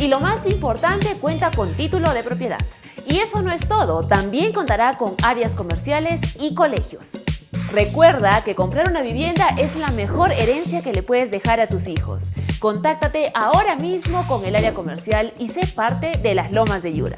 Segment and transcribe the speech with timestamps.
[0.00, 2.58] y lo más importante, cuenta con título de propiedad.
[3.06, 7.20] Y eso no es todo, también contará con áreas comerciales y colegios.
[7.72, 11.88] Recuerda que comprar una vivienda es la mejor herencia que le puedes dejar a tus
[11.88, 12.32] hijos.
[12.60, 17.16] Contáctate ahora mismo con el área comercial y sé parte de las Lomas de Yura.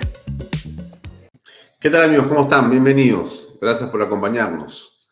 [1.79, 2.29] ¿Qué tal amigos?
[2.29, 2.71] ¿Cómo están?
[2.71, 3.59] Bienvenidos.
[3.61, 5.09] Gracias por acompañarnos.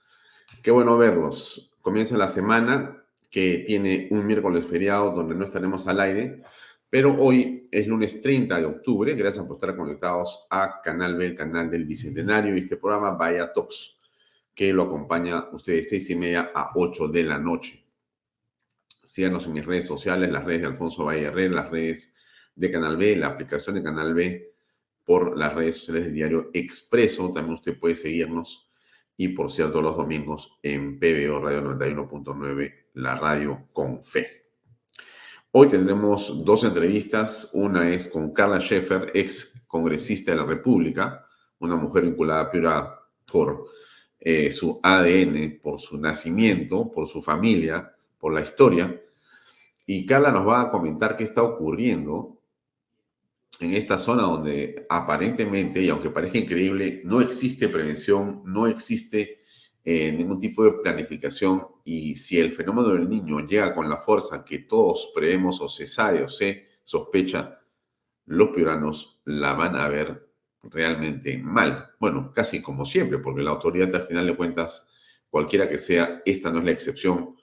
[0.62, 1.70] Qué bueno verlos.
[1.82, 6.43] Comienza la semana que tiene un miércoles feriado donde no estaremos al aire
[6.91, 9.15] pero hoy es lunes 30 de octubre.
[9.15, 13.53] Gracias por estar conectados a Canal B, el canal del Bicentenario y este programa Vaya
[13.53, 13.99] Talks,
[14.54, 17.84] que lo acompaña ustedes seis y media a 8 de la noche.
[19.03, 22.15] Síganos en mis redes sociales, las redes de Alfonso Valle Herrera, las redes
[22.54, 24.53] de Canal B, la aplicación de Canal B
[25.05, 27.32] por las redes sociales del diario Expreso.
[27.32, 28.70] También usted puede seguirnos.
[29.16, 34.38] Y por cierto, los domingos en PBO Radio 91.9, la radio con fe.
[35.50, 37.53] Hoy tendremos dos entrevistas.
[37.54, 41.26] Una es con Carla Schaeffer, ex congresista de la República,
[41.60, 43.64] una mujer vinculada a por
[44.20, 48.94] eh, su ADN, por su nacimiento, por su familia, por la historia.
[49.87, 52.42] Y Carla nos va a comentar qué está ocurriendo
[53.58, 59.38] en esta zona donde aparentemente, y aunque parezca increíble, no existe prevención, no existe
[59.82, 64.44] eh, ningún tipo de planificación y si el fenómeno del niño llega con la fuerza
[64.44, 67.62] que todos prevemos o se sabe o se sospecha,
[68.26, 70.28] los piuranos la van a ver
[70.65, 71.93] realmente mal.
[71.99, 74.87] Bueno, casi como siempre, porque la autoridad al final de cuentas,
[75.31, 77.37] cualquiera que sea, esta no es la excepción,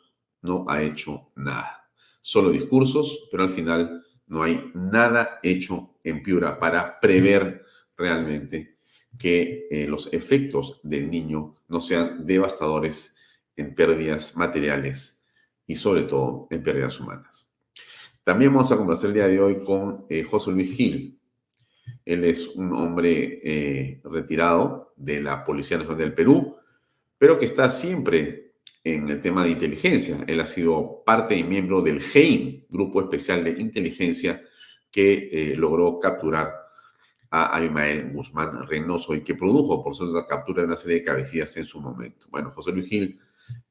[0.44, 1.89] no ha hecho nada.
[2.22, 7.63] Solo discursos, pero al final no hay nada hecho en Piura para prever
[7.97, 8.77] realmente
[9.17, 13.14] que eh, los efectos del niño no sean devastadores
[13.55, 15.25] en pérdidas materiales
[15.67, 17.51] y sobre todo en pérdidas humanas.
[18.23, 21.19] También vamos a conversar el día de hoy con eh, José Luis Gil.
[22.03, 26.55] Él es un hombre eh, retirado de la Policía Nacional del Perú,
[27.17, 30.17] pero que está siempre en el tema de inteligencia.
[30.27, 34.44] Él ha sido parte y miembro del GEIN, Grupo Especial de Inteligencia,
[34.91, 36.51] que logró capturar
[37.29, 41.03] a Abimael Guzmán Reynoso y que produjo, por cierto, la captura de una serie de
[41.03, 42.27] cabecillas en su momento.
[42.29, 43.19] Bueno, José Luis Gil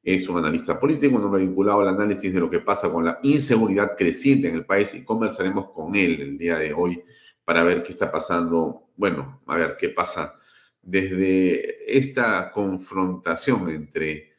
[0.03, 3.19] es un analista político, un hombre vinculado al análisis de lo que pasa con la
[3.23, 7.03] inseguridad creciente en el país y conversaremos con él el día de hoy
[7.43, 10.39] para ver qué está pasando, bueno, a ver qué pasa
[10.81, 14.33] desde esta confrontación entre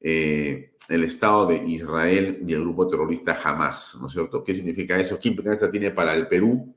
[0.00, 4.44] eh, el Estado de Israel y el grupo terrorista Hamas, ¿no es cierto?
[4.44, 5.18] ¿Qué significa eso?
[5.18, 6.76] ¿Qué implicancia tiene para el Perú?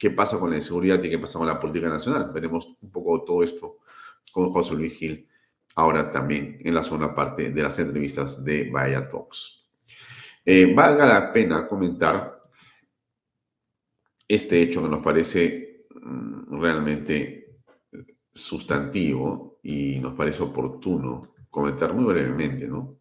[0.00, 2.30] qué pasa con la inseguridad y qué pasa con la política nacional.
[2.32, 3.80] Veremos un poco todo esto
[4.32, 5.28] con José Luis Gil
[5.80, 9.64] ahora también en la segunda parte de las entrevistas de Vaya Talks.
[10.44, 12.40] Eh, valga la pena comentar
[14.28, 17.60] este hecho que nos parece mm, realmente
[18.32, 22.98] sustantivo y nos parece oportuno comentar muy brevemente, ¿no?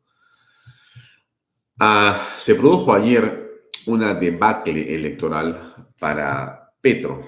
[1.80, 7.28] Ah, se produjo ayer una debacle electoral para Petro,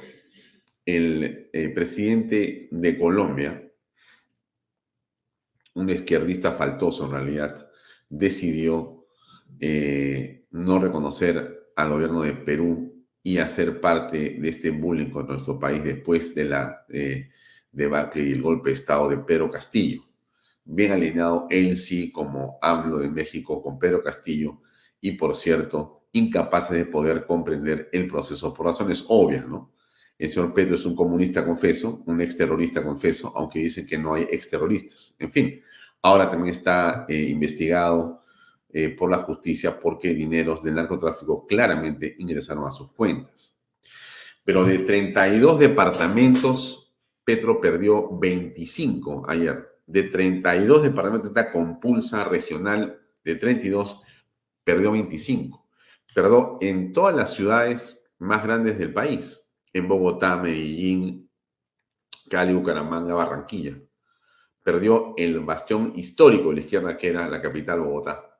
[0.85, 3.70] el eh, presidente de Colombia,
[5.73, 7.69] un izquierdista faltoso en realidad,
[8.09, 9.05] decidió
[9.59, 15.59] eh, no reconocer al gobierno de Perú y hacer parte de este bullying con nuestro
[15.59, 17.29] país después de la eh,
[17.71, 20.03] debacle y el golpe de Estado de Pedro Castillo.
[20.63, 24.61] Bien alineado él sí como hablo de México con Pedro Castillo
[24.99, 29.71] y por cierto, incapaces de poder comprender el proceso por razones obvias, ¿no?
[30.21, 34.27] El señor Pedro es un comunista confeso, un exterrorista confeso, aunque dicen que no hay
[34.29, 35.15] exterroristas.
[35.17, 35.59] En fin,
[36.03, 38.23] ahora también está eh, investigado
[38.69, 43.57] eh, por la justicia porque dineros del narcotráfico claramente ingresaron a sus cuentas.
[44.43, 49.71] Pero de 32 departamentos, Petro perdió 25 ayer.
[49.87, 54.03] De 32 departamentos, esta compulsa regional de 32,
[54.63, 55.67] perdió 25.
[56.13, 59.40] Perdió en todas las ciudades más grandes del país,
[59.73, 61.29] en Bogotá, Medellín,
[62.29, 63.77] Cali, Bucaramanga, Barranquilla.
[64.63, 68.39] Perdió el bastión histórico de la izquierda, que era la capital, Bogotá.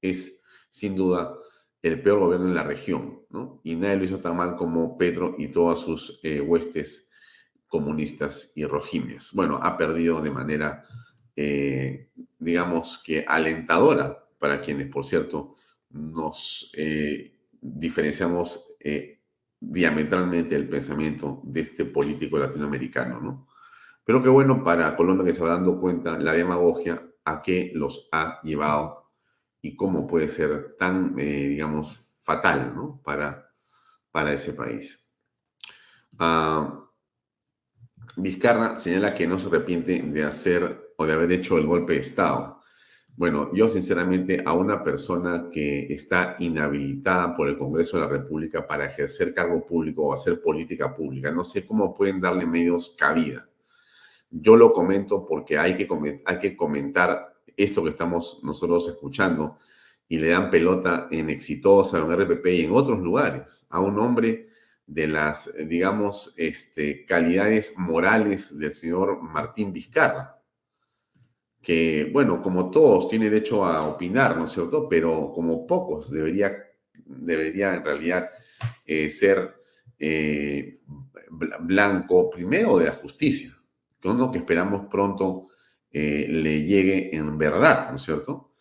[0.00, 1.36] Es, sin duda,
[1.82, 3.60] el peor gobierno en la región, ¿no?
[3.62, 7.10] Y nadie lo hizo tan mal como Petro y todas sus eh, huestes
[7.66, 9.32] comunistas y rojimias.
[9.34, 10.84] Bueno, ha perdido de manera,
[11.36, 15.56] eh, digamos que alentadora para quienes, por cierto,
[15.90, 18.66] nos eh, diferenciamos
[19.70, 23.48] diametralmente del pensamiento de este político latinoamericano, ¿no?
[24.04, 28.08] Pero qué bueno para Colombia que se va dando cuenta la demagogia a qué los
[28.12, 29.12] ha llevado
[29.62, 33.00] y cómo puede ser tan, eh, digamos, fatal, ¿no?
[33.02, 33.50] Para,
[34.10, 35.08] para ese país.
[36.18, 36.80] Ah,
[38.16, 42.00] Vizcarra señala que no se arrepiente de hacer o de haber hecho el golpe de
[42.00, 42.60] Estado.
[43.16, 48.66] Bueno, yo sinceramente a una persona que está inhabilitada por el Congreso de la República
[48.66, 53.48] para ejercer cargo público o hacer política pública, no sé cómo pueden darle medios cabida.
[54.30, 59.58] Yo lo comento porque hay que, hay que comentar esto que estamos nosotros escuchando
[60.08, 64.48] y le dan pelota en Exitosa, en RPP y en otros lugares a un hombre
[64.88, 70.33] de las, digamos, este, calidades morales del señor Martín Vizcarra
[71.64, 74.86] que, bueno, como todos, tiene derecho a opinar, ¿no es cierto?
[74.86, 76.52] Pero como pocos, debería,
[77.06, 78.28] debería en realidad
[78.84, 79.54] eh, ser
[79.98, 80.80] eh,
[81.30, 83.50] blanco primero de la justicia,
[83.98, 85.46] que uno que esperamos pronto
[85.90, 88.52] eh, le llegue en verdad, ¿no es cierto?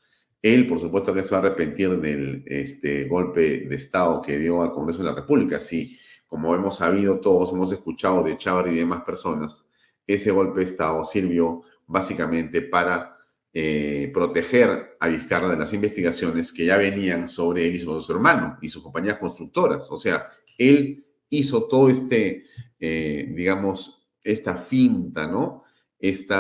[0.41, 4.61] Él, por supuesto, que se va a arrepentir del este, golpe de Estado que dio
[4.61, 5.59] al Congreso de la República.
[5.59, 9.65] Sí, como hemos sabido todos, hemos escuchado de Chávez y demás personas,
[10.07, 13.17] ese golpe de Estado sirvió básicamente para
[13.53, 18.57] eh, proteger a Vizcarra de las investigaciones que ya venían sobre él y su hermano
[18.61, 19.89] y sus compañías constructoras.
[19.91, 20.27] O sea,
[20.57, 22.45] él hizo todo este,
[22.79, 25.63] eh, digamos, esta finta, ¿no?
[25.99, 26.35] Este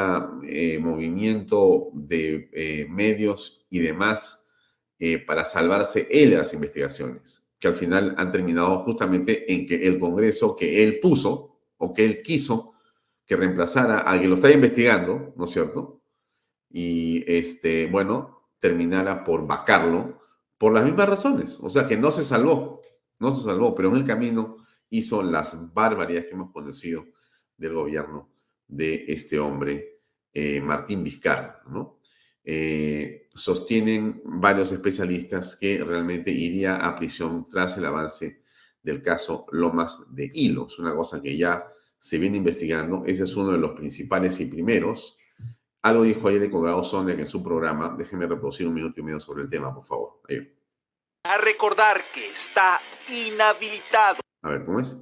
[0.79, 4.49] movimiento de medios y demás
[5.25, 9.99] para salvarse él de las investigaciones, que al final han terminado justamente en que el
[9.99, 12.72] Congreso que él puso o que él quiso
[13.25, 16.01] que reemplazara a quien lo está investigando, ¿no es cierto?
[16.69, 20.21] Y, este, bueno, terminara por vacarlo
[20.57, 21.59] por las mismas razones.
[21.61, 22.81] O sea, que no se salvó,
[23.19, 24.57] no se salvó, pero en el camino
[24.89, 27.05] hizo las barbaridades que hemos conocido
[27.57, 28.29] del gobierno
[28.67, 30.01] de este hombre,
[30.31, 31.99] eh, Martín Vizcarra, ¿no?
[32.45, 38.43] Eh, sostienen varios especialistas que realmente iría a prisión tras el avance
[38.81, 40.67] del caso Lomas de Hilo.
[40.67, 41.72] Es una cosa que ya
[42.03, 43.05] se viene investigando.
[43.05, 45.17] Ese es uno de los principales y primeros.
[45.83, 47.95] Algo dijo ayer el Colorado Sonia en su programa.
[47.97, 50.19] Déjenme reproducir un minuto y medio sobre el tema, por favor.
[51.23, 54.17] A recordar que está inhabilitado.
[54.41, 54.97] A ver, ¿cómo es?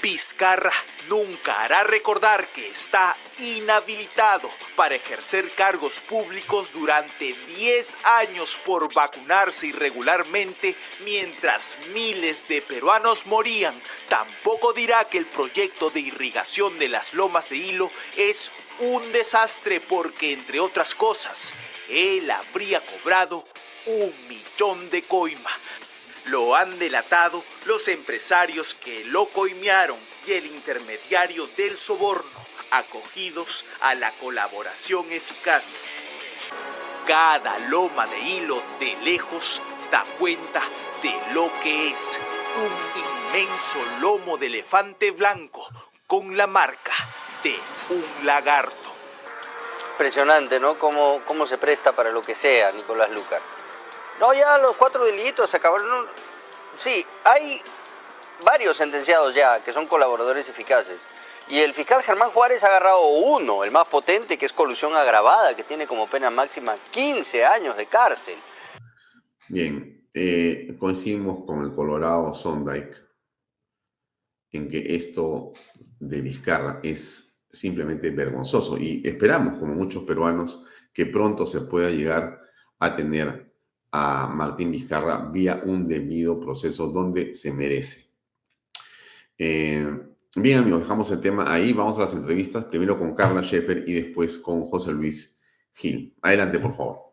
[0.00, 0.72] Pizcarra
[1.08, 9.66] nunca hará recordar que está inhabilitado para ejercer cargos públicos durante 10 años por vacunarse
[9.66, 13.82] irregularmente mientras miles de peruanos morían.
[14.08, 19.80] Tampoco dirá que el proyecto de irrigación de las lomas de hilo es un desastre
[19.80, 21.54] porque, entre otras cosas,
[21.88, 23.48] él habría cobrado
[23.86, 25.50] un millón de coima
[26.30, 32.30] lo han delatado los empresarios que lo coimearon y el intermediario del soborno,
[32.70, 35.86] acogidos a la colaboración eficaz.
[37.06, 40.62] Cada loma de hilo de lejos da cuenta
[41.02, 42.20] de lo que es
[42.56, 45.66] un inmenso lomo de elefante blanco
[46.06, 46.92] con la marca
[47.42, 47.58] de
[47.90, 48.74] un lagarto.
[49.92, 50.78] Impresionante, ¿no?
[50.78, 53.57] Cómo, cómo se presta para lo que sea, Nicolás Lucar.
[54.20, 56.06] No, ya los cuatro delitos se acabaron.
[56.76, 57.60] Sí, hay
[58.44, 61.00] varios sentenciados ya que son colaboradores eficaces.
[61.48, 65.56] Y el fiscal Germán Juárez ha agarrado uno, el más potente, que es colusión agravada,
[65.56, 68.36] que tiene como pena máxima 15 años de cárcel.
[69.48, 73.08] Bien, eh, coincidimos con el Colorado Sondike
[74.50, 75.52] en que esto
[76.00, 82.42] de Vizcarra es simplemente vergonzoso y esperamos, como muchos peruanos, que pronto se pueda llegar
[82.78, 83.47] a tener
[83.90, 88.12] a Martín Vizcarra vía un debido proceso donde se merece.
[89.36, 89.86] Eh,
[90.36, 93.94] bien amigos, dejamos el tema ahí, vamos a las entrevistas, primero con Carla Schaeffer y
[93.94, 95.40] después con José Luis
[95.72, 96.14] Gil.
[96.22, 97.08] Adelante, por favor.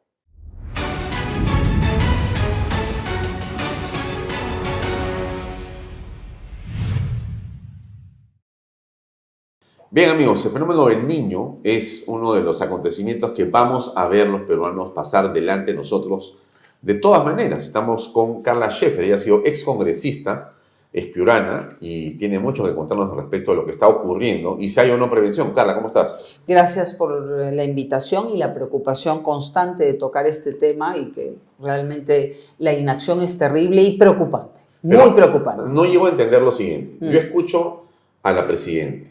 [9.95, 14.27] Bien amigos, el fenómeno del niño es uno de los acontecimientos que vamos a ver
[14.27, 16.37] los peruanos pasar delante de nosotros.
[16.81, 20.53] De todas maneras, estamos con Carla Scheffer, ella ha sido excongresista,
[20.93, 24.79] es piurana y tiene mucho que contarnos respecto a lo que está ocurriendo y si
[24.79, 25.51] hay o no prevención.
[25.51, 26.39] Carla, ¿cómo estás?
[26.47, 32.39] Gracias por la invitación y la preocupación constante de tocar este tema y que realmente
[32.59, 35.73] la inacción es terrible y preocupante, muy preocupante.
[35.73, 36.97] No llego a entender lo siguiente.
[37.01, 37.25] Yo mm.
[37.25, 37.83] escucho
[38.23, 39.07] a la Presidenta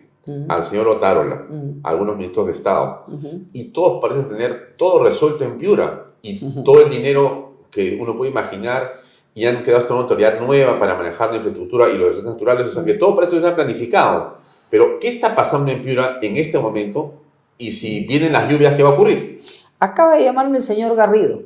[0.49, 1.47] al señor Otárola,
[1.83, 3.05] a algunos ministros de Estado,
[3.53, 8.31] y todos parecen tener todo resuelto en Piura, y todo el dinero que uno puede
[8.31, 9.01] imaginar,
[9.35, 12.71] y han creado esta autoridad nueva para manejar la infraestructura y los desastres naturales, o
[12.71, 14.39] sea que todo parece estar planificado.
[14.71, 17.15] Pero, ¿qué está pasando en Piura en este momento?
[17.59, 19.41] Y si vienen las lluvias, ¿qué va a ocurrir?
[19.81, 21.43] Acaba de llamarme el señor Garrido,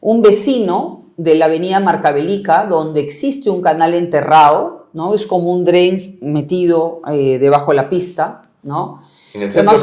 [0.00, 5.14] un vecino de la avenida Marcabelica, donde existe un canal enterrado, ¿no?
[5.14, 9.02] Es como un drain metido eh, debajo de la pista, ¿no?
[9.34, 9.76] ¿En el centro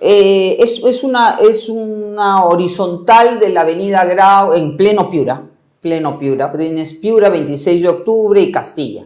[0.00, 5.42] eh, es, es, una, es una horizontal de la avenida Grau en pleno Piura,
[5.80, 6.52] pleno Piura.
[6.52, 9.04] Tienes Piura, 26 de octubre y Castilla.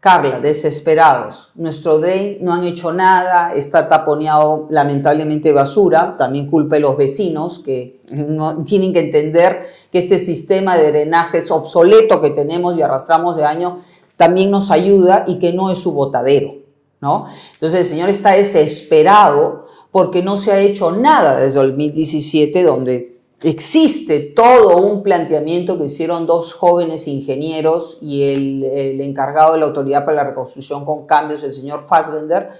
[0.00, 1.50] Carla, desesperados.
[1.54, 7.58] Nuestro drain no han hecho nada, está taponeado lamentablemente basura, también culpa de los vecinos
[7.58, 12.82] que no, tienen que entender que este sistema de drenaje es obsoleto que tenemos y
[12.82, 13.80] arrastramos de año
[14.16, 16.54] también nos ayuda y que no es su botadero,
[17.00, 17.26] ¿no?
[17.54, 23.20] Entonces el Señor está desesperado porque no se ha hecho nada desde el 2017 donde
[23.42, 30.04] existe todo un planteamiento que hicieron dos jóvenes ingenieros y el, encargado de la Autoridad
[30.04, 32.50] para la Reconstrucción con Cambios, el señor Fassbender,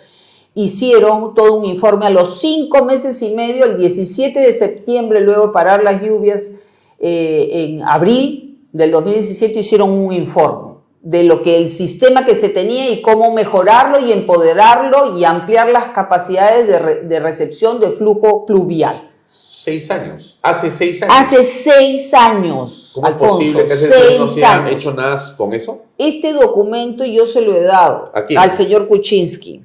[0.55, 5.49] hicieron todo un informe a los cinco meses y medio, el 17 de septiembre, luego
[5.49, 6.55] de parar las lluvias,
[6.99, 10.70] eh, en abril del 2017 hicieron un informe
[11.03, 15.71] de lo que el sistema que se tenía y cómo mejorarlo y empoderarlo y ampliar
[15.71, 19.11] las capacidades de, recepción de flujo pluvial.
[19.27, 20.39] Seis años.
[20.43, 21.15] Hace seis años.
[21.17, 22.93] Hace seis años.
[22.95, 25.85] ¿Cómo es posible que seis no se haya hecho nada con eso?
[25.97, 29.63] Este documento yo se lo he dado al señor Kuczynski,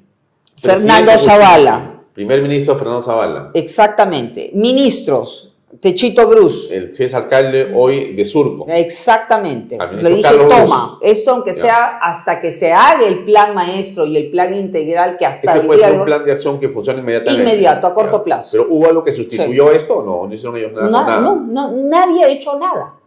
[0.57, 2.03] Fernando Zavala.
[2.13, 3.51] Primer ministro Fernando Zavala.
[3.53, 4.51] Exactamente.
[4.53, 6.75] Ministros, Techito Bruce.
[6.75, 8.65] El, si es alcalde hoy de Surco.
[8.67, 9.77] Exactamente.
[10.01, 14.29] Le dije, toma, esto aunque sea hasta que se haga el plan maestro y el
[14.31, 17.41] plan integral que hasta este puede ser un plan de acción que funcione inmediatamente.
[17.41, 18.49] Inmediato, a corto plazo.
[18.51, 20.27] Pero ¿hubo algo que sustituyó esto o no?
[20.27, 20.89] ¿No hicieron ellos nada?
[20.89, 21.21] nada.
[21.21, 22.99] No, no, nadie ha hecho nada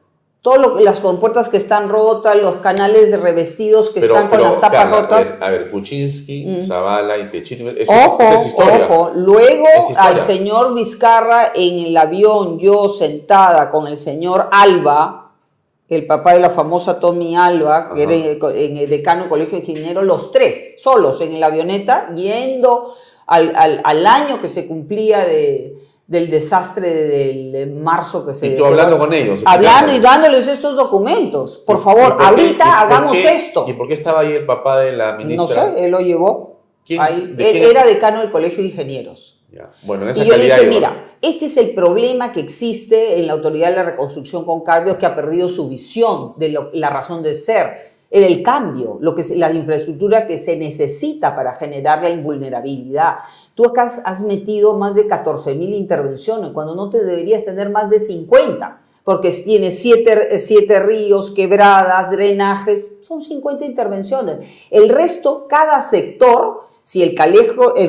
[0.42, 4.90] todas las compuertas que están rotas, los canales de revestidos que están con las tapas
[4.90, 5.34] rotas.
[5.40, 6.62] a ver, Kuczynski, mm.
[6.62, 8.24] Zavala y Techino, ojo,
[8.56, 9.66] Ojo, luego
[9.96, 15.32] al señor Vizcarra en el avión, yo sentada con el señor Alba,
[15.88, 19.70] el papá de la famosa Tommy Alba, que era en el decano del Colegio de
[19.70, 22.94] Ingenieros, los tres, solos en la avioneta, yendo
[23.26, 26.88] al año que se cumplía de del desastre
[27.52, 28.48] del marzo que se...
[28.48, 29.42] Y tú hablando con ellos.
[29.44, 31.58] Hablando y dándoles estos documentos.
[31.58, 33.66] Por favor, ahorita hagamos esto.
[33.68, 35.66] ¿Y por qué estaba ahí el papá de la ministra?
[35.66, 36.62] No sé, él lo llevó.
[36.84, 37.02] ¿Quién?
[37.02, 37.36] Ahí.
[37.38, 39.44] era decano del Colegio de Ingenieros.
[39.82, 43.26] Bueno, en esa y yo le dije, mira, este es el problema que existe en
[43.26, 47.22] la Autoridad de la Reconstrucción con Carbios que ha perdido su visión de la razón
[47.22, 53.16] de ser el cambio, lo que, la infraestructura que se necesita para generar la invulnerabilidad.
[53.58, 57.90] Tú acá has metido más de 14 mil intervenciones, cuando no te deberías tener más
[57.90, 64.46] de 50, porque tienes siete, siete ríos, quebradas, drenajes, son 50 intervenciones.
[64.70, 67.16] El resto, cada sector, si el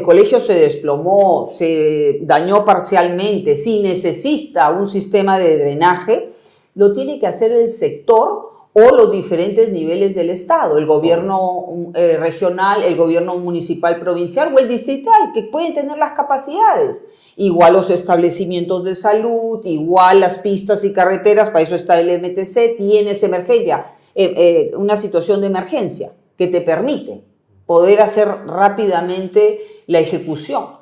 [0.02, 6.32] colegio se desplomó, se dañó parcialmente, si necesita un sistema de drenaje,
[6.74, 8.49] lo tiene que hacer el sector
[8.80, 14.60] o los diferentes niveles del Estado, el gobierno eh, regional, el gobierno municipal provincial o
[14.60, 17.08] el distrital, que pueden tener las capacidades.
[17.36, 22.78] Igual los establecimientos de salud, igual las pistas y carreteras, para eso está el MTC,
[22.78, 27.24] tienes emergencia, eh, eh, una situación de emergencia que te permite
[27.66, 30.79] poder hacer rápidamente la ejecución.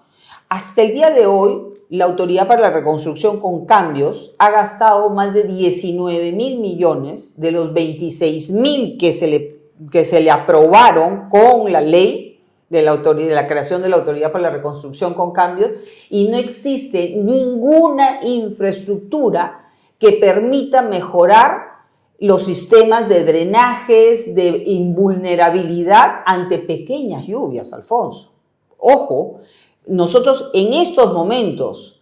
[0.49, 5.33] Hasta el día de hoy, la Autoridad para la Reconstrucción con Cambios ha gastado más
[5.33, 9.59] de 19 mil millones de los 26 mil que, se le,
[9.91, 12.39] que se le aprobaron con la ley
[12.69, 15.71] de la, de la creación de la Autoridad para la Reconstrucción con Cambios
[16.09, 21.77] y no existe ninguna infraestructura que permita mejorar
[22.19, 28.31] los sistemas de drenajes, de invulnerabilidad ante pequeñas lluvias, Alfonso.
[28.77, 29.41] Ojo,
[29.87, 32.01] nosotros en estos momentos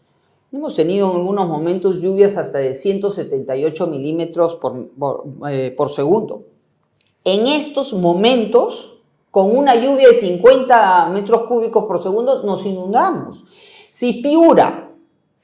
[0.52, 4.90] hemos tenido en algunos momentos lluvias hasta de 178 milímetros por,
[5.50, 6.44] eh, por segundo.
[7.24, 8.98] En estos momentos,
[9.32, 13.44] con una lluvia de 50 metros cúbicos por segundo, nos inundamos.
[13.90, 14.92] Si Piura,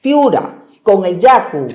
[0.00, 1.66] Piura, con el Yacu,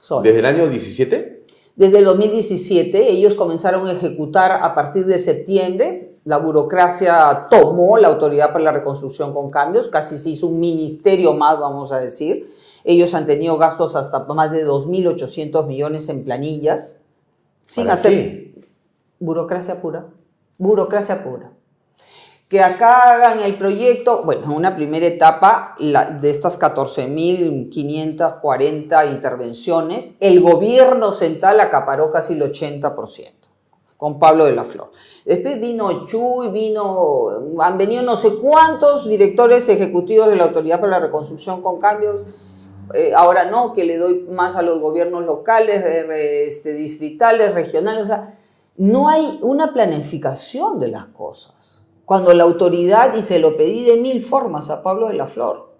[0.00, 0.24] soles.
[0.24, 1.44] ¿Desde el año 17?
[1.76, 8.08] Desde el 2017, ellos comenzaron a ejecutar a partir de septiembre la burocracia tomó la
[8.08, 12.54] autoridad para la reconstrucción con cambios, casi se hizo un ministerio más, vamos a decir.
[12.84, 17.04] Ellos han tenido gastos hasta más de 2.800 millones en planillas,
[17.66, 18.54] sin hacer
[19.18, 20.06] burocracia pura,
[20.58, 21.52] burocracia pura.
[22.48, 30.40] Que acá hagan el proyecto, bueno, en una primera etapa de estas 14.540 intervenciones, el
[30.40, 33.39] gobierno central acaparó casi el 80%
[34.00, 34.90] con Pablo de la Flor.
[35.26, 40.92] Después vino Chuy, vino, han venido no sé cuántos directores ejecutivos de la Autoridad para
[40.92, 42.24] la Reconstrucción con cambios.
[42.94, 48.04] Eh, ahora no, que le doy más a los gobiernos locales, este, distritales, regionales.
[48.04, 48.38] O sea,
[48.78, 51.84] no hay una planificación de las cosas.
[52.06, 55.74] Cuando la autoridad, y se lo pedí de mil formas a Pablo de la Flor,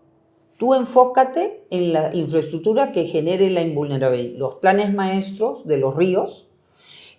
[0.59, 4.39] tú enfócate en la infraestructura que genere la invulnerabilidad.
[4.39, 6.50] Los planes maestros de los ríos,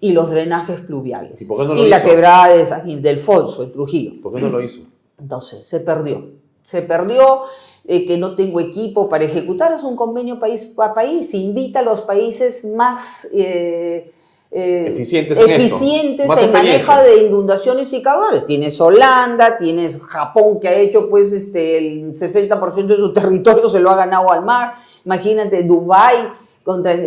[0.02, 1.42] y los drenajes pluviales.
[1.42, 4.20] ¿Y, la quebrada de San Gil, del Fonso, en Trujillo.
[4.22, 4.82] ¿Por qué no lo hizo?
[5.20, 6.32] Entonces, se perdió.
[6.64, 7.44] Se perdió
[7.86, 9.72] eh, que no tengo equipo para ejecutar.
[9.72, 11.34] Es un convenio país a país.
[11.36, 13.28] Invita a los países más...
[13.32, 14.12] Eh,
[14.54, 18.46] eh, eficientes, eficientes en, manejo de inundaciones y caudales.
[18.46, 23.80] Tienes Holanda, tienes Japón que ha hecho pues este, el 60% de su territorio se
[23.80, 24.74] lo ha ganado al mar.
[25.06, 26.34] Imagínate Dubái,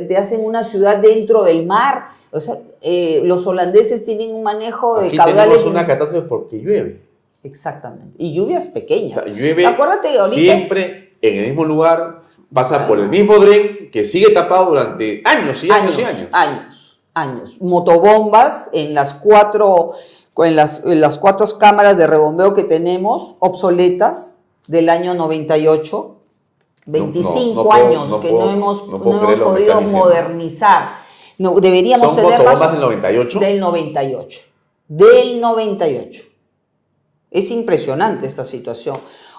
[0.08, 2.14] te hacen una ciudad dentro del mar.
[2.34, 7.00] O sea, eh, los holandeses tienen un manejo de Aquí Tenemos una catástrofe porque llueve.
[7.44, 8.16] Exactamente.
[8.18, 9.22] Y lluvias pequeñas.
[9.22, 14.30] O llueve Acuérdate, siempre en el mismo lugar, pasa por el mismo dren que sigue
[14.30, 16.28] tapado durante años y años, y años.
[16.32, 17.56] Años, años.
[17.60, 19.92] Motobombas en las cuatro,
[20.38, 26.10] en las, en las cuatro cámaras de rebombeo que tenemos, obsoletas, del año 98.
[26.86, 31.03] 25 años que no hemos, no hemos podido modernizar.
[31.38, 33.38] No, deberíamos ¿Son tener más del 98?
[33.38, 34.40] Del 98.
[34.88, 36.22] Del 98.
[37.30, 38.96] Es impresionante esta situación.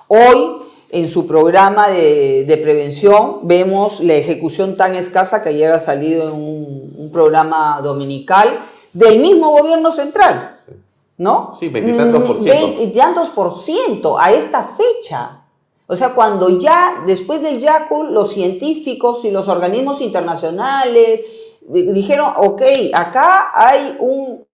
[0.07, 0.57] Hoy,
[0.89, 6.33] en su programa de, prevención, vemos la ejecución tan escasa que ayer ha salido en
[6.33, 8.59] un, programa dominical
[8.91, 10.57] del mismo gobierno central.
[11.17, 11.51] ¿No?
[11.53, 12.75] Sí, veintitantos por ciento.
[12.75, 15.43] Veintitantos por ciento a esta fecha.
[15.87, 21.21] O sea, cuando ya, después del YACU, los científicos y los organismos internacionales
[21.67, 22.61] dijeron, ok,
[22.93, 24.45] acá hay un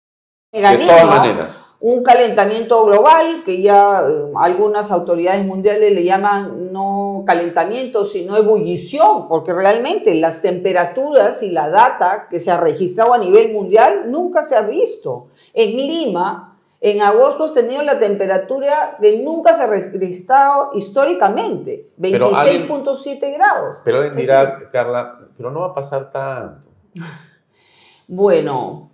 [1.79, 9.27] un calentamiento global que ya eh, algunas autoridades mundiales le llaman no calentamiento, sino ebullición,
[9.27, 14.43] porque realmente las temperaturas y la data que se ha registrado a nivel mundial nunca
[14.43, 15.27] se ha visto.
[15.53, 16.47] En Lima,
[16.83, 23.33] En agosto has tenido la temperatura que nunca se ha registrado históricamente, Pero alguien- 26.7
[23.33, 23.77] grados.
[23.83, 26.70] Pero alguien dirá, Carla, pero no va a pasar tanto.
[28.07, 28.89] Bueno,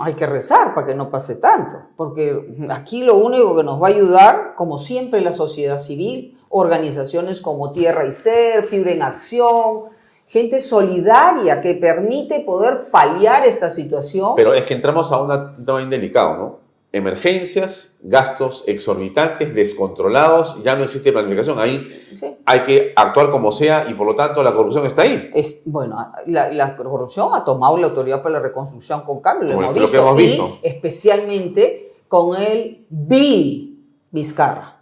[0.00, 3.86] hay que rezar para que no pase tanto, porque aquí lo único que nos va
[3.86, 9.84] a ayudar, como siempre, la sociedad civil, organizaciones como Tierra y Ser, Fibra en Acción,
[10.26, 14.32] gente solidaria que permite poder paliar esta situación.
[14.36, 16.67] Pero es que entramos a una- un tema bien delicado, ¿no?
[16.90, 21.58] Emergencias, gastos exorbitantes, descontrolados, ya no existe planificación.
[21.58, 21.86] Ahí
[22.18, 22.34] Sí.
[22.46, 25.30] hay que actuar como sea y por lo tanto la corrupción está ahí.
[25.34, 29.54] Es, bueno, la, la corrupción ha tomado la autoridad para la reconstrucción con cambio, lo
[29.54, 29.80] hemos que
[30.16, 34.78] visto, y especialmente con el Bill Vizcarra,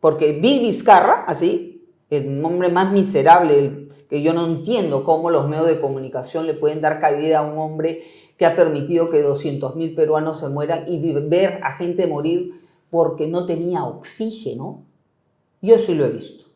[0.00, 5.48] porque Bill Vizcarra, así, el hombre más miserable, el- que yo no entiendo cómo los
[5.48, 8.02] medios de comunicación le pueden dar cabida a un hombre
[8.36, 13.46] que ha permitido que 200.000 peruanos se mueran y ver a gente morir porque no
[13.46, 14.82] tenía oxígeno.
[15.62, 16.46] Yo sí lo he visto.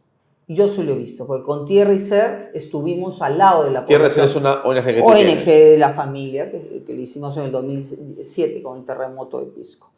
[0.46, 3.84] Yo sí lo he visto, porque con Tierra y Ser estuvimos al lado de la
[3.84, 4.26] Tierra población.
[4.26, 5.46] es una ONG que ONG tienes.
[5.46, 9.92] de la familia, que, que le hicimos en el 2007 con el terremoto de Pisco.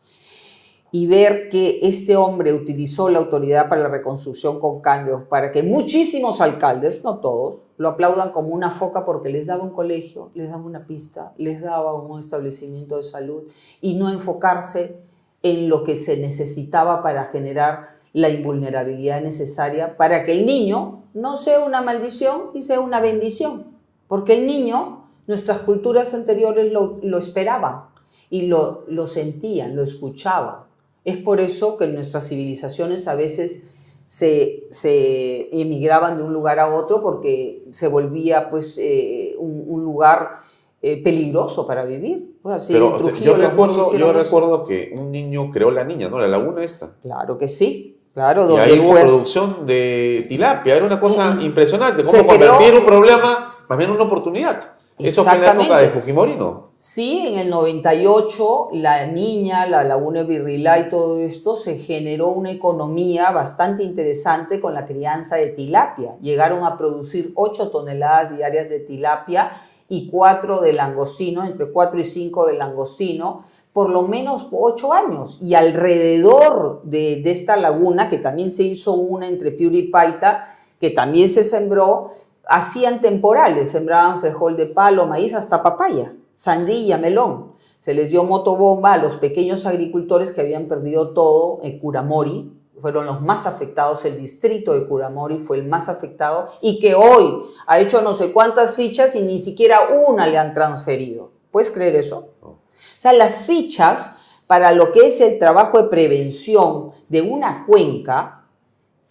[0.94, 5.62] Y ver que este hombre utilizó la autoridad para la reconstrucción con cambios para que
[5.62, 10.50] muchísimos alcaldes, no todos, lo aplaudan como una foca porque les daba un colegio, les
[10.50, 13.44] daba una pista, les daba un establecimiento de salud
[13.80, 15.00] y no enfocarse
[15.42, 21.36] en lo que se necesitaba para generar la invulnerabilidad necesaria para que el niño no
[21.36, 23.72] sea una maldición y sea una bendición.
[24.08, 27.86] Porque el niño, nuestras culturas anteriores lo, lo esperaban
[28.28, 30.71] y lo, lo sentían, lo escuchaban.
[31.04, 33.64] Es por eso que nuestras civilizaciones a veces
[34.04, 39.82] se, se emigraban de un lugar a otro porque se volvía pues eh, un, un
[39.84, 40.42] lugar
[40.80, 42.36] eh, peligroso para vivir.
[42.42, 46.18] Pues así, Pero Trujillo yo recuerdo, yo recuerdo que un niño creó la niña, ¿no?
[46.18, 46.90] La laguna esta.
[47.00, 48.44] Claro que sí, claro.
[48.44, 50.76] Y donde ahí hubo fue- producción de tilapia.
[50.76, 51.40] Era una cosa Mm.
[51.42, 52.04] impresionante.
[52.04, 54.74] Se Cómo creó- convertir un problema más bien en una oportunidad.
[54.98, 55.90] Eso fue en la época de.
[55.90, 56.72] Fujimori, ¿no?
[56.76, 62.50] Sí, en el 98 la niña, la laguna Virrilá y todo esto se generó una
[62.50, 66.16] economía bastante interesante con la crianza de tilapia.
[66.20, 69.52] Llegaron a producir 8 toneladas diarias de tilapia
[69.88, 75.38] y 4 de langostino, entre 4 y 5 de langostino, por lo menos 8 años.
[75.40, 80.48] Y alrededor de, de esta laguna, que también se hizo una entre Piura y Paita,
[80.80, 82.10] que también se sembró,
[82.48, 87.52] hacían temporales, sembraban frijol de palo, maíz, hasta papaya, sandía, melón.
[87.78, 92.52] Se les dio motobomba a los pequeños agricultores que habían perdido todo en Curamori,
[92.82, 97.44] fueron los más afectados, el distrito de Curamori fue el más afectado y que hoy
[97.66, 101.30] ha hecho no sé cuántas fichas y ni siquiera una le han transferido.
[101.52, 102.30] ¿Puedes creer eso?
[102.42, 102.58] O
[102.98, 104.16] sea, las fichas
[104.48, 108.41] para lo que es el trabajo de prevención de una cuenca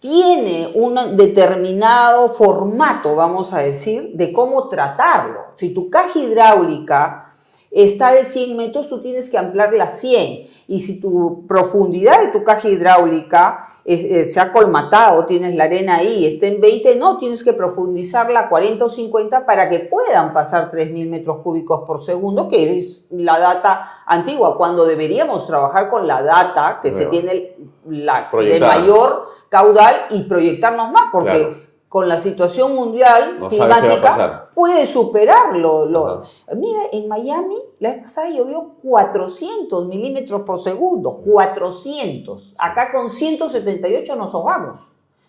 [0.02, 5.38] tiene un determinado formato, vamos a decir, de cómo tratarlo.
[5.54, 7.28] Si tu caja hidráulica
[7.70, 10.48] está de 100 metros, tú tienes que ampliarla a 100.
[10.66, 15.64] Y si tu profundidad de tu caja hidráulica es- eh, se ha colmatado, tienes la
[15.64, 19.78] arena ahí, está en 20, no, tienes que profundizarla a 40 o 50 para que
[19.78, 25.88] puedan pasar 3.000 metros cúbicos por segundo, que es la data antigua, cuando deberíamos trabajar
[25.90, 27.56] con la data que se tiene
[27.88, 31.56] la, de mayor caudal y proyectarnos más, porque Claro.
[31.90, 35.84] con la situación mundial No climática puede superarlo.
[35.84, 36.22] Lo.
[36.56, 42.54] Mira, en Miami la vez pasada llovió 400 milímetros por segundo, 400.
[42.58, 44.80] Acá con 178 nos ahogamos.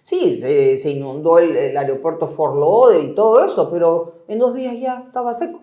[0.02, 4.54] Sí, se, se inundó el, el aeropuerto Fort Lauderdale y todo eso, pero en dos
[4.56, 5.60] días ya estaba seco.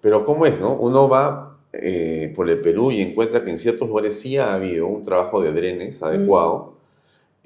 [0.00, 0.72] Pero ¿cómo es, no?
[0.74, 4.86] Uno va eh, por el Perú y encuentra que en ciertos lugares sí ha habido
[4.88, 6.75] un trabajo de drenes adecuado.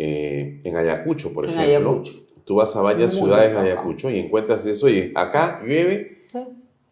[0.02, 1.90] Eh, en Ayacucho, por En ejemplo.
[1.90, 2.12] Ayacucho.
[2.46, 3.58] Tú vas a varias Muy ciudades de.
[3.58, 6.38] Ayacucho y encuentras eso y acá llueve Sí.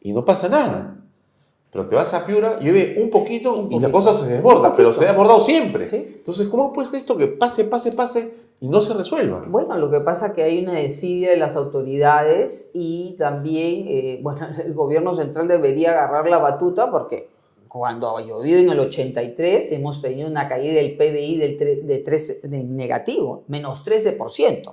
[0.03, 0.95] y no pasa nada.
[1.73, 3.93] Pero te vas a Piura, llueve un poquito Un y la poquito.
[3.93, 4.93] cosa se desborda, pero poquito.
[4.93, 5.87] se ha desbordado siempre.
[5.87, 5.97] Sí.
[6.19, 9.45] Entonces, ¿cómo puede ser esto que pase, pase, pase y no se resuelva?
[9.49, 14.21] Bueno, lo que pasa es que hay una desidia de las autoridades y también, eh,
[14.23, 17.29] bueno, el gobierno central debería agarrar la batuta porque
[17.69, 22.49] cuando ha llovido en el 83 hemos tenido una caída del PBI del de, 13
[22.49, 24.73] de negativo, menos 13%,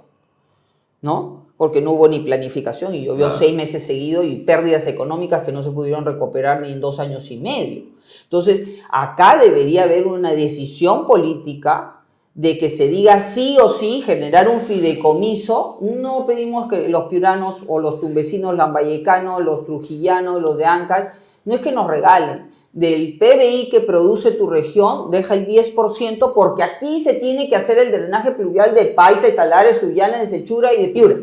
[1.02, 1.46] ¿no?
[1.58, 5.64] Porque no hubo ni planificación y llovió seis meses seguidos y pérdidas económicas que no
[5.64, 7.84] se pudieron recuperar ni en dos años y medio.
[8.24, 12.02] Entonces, acá debería haber una decisión política
[12.34, 15.78] de que se diga sí o sí, generar un fideicomiso.
[15.82, 21.10] No pedimos que los piuranos o los tumbesinos lambayecanos, los trujillanos, los de Ancas,
[21.46, 22.52] no es que nos regalen.
[22.74, 27.78] Del PBI que produce tu región, deja el 10% porque aquí se tiene que hacer
[27.78, 31.16] el drenaje pluvial de Paita, Talares, Sullana, de Sechura y de Piura.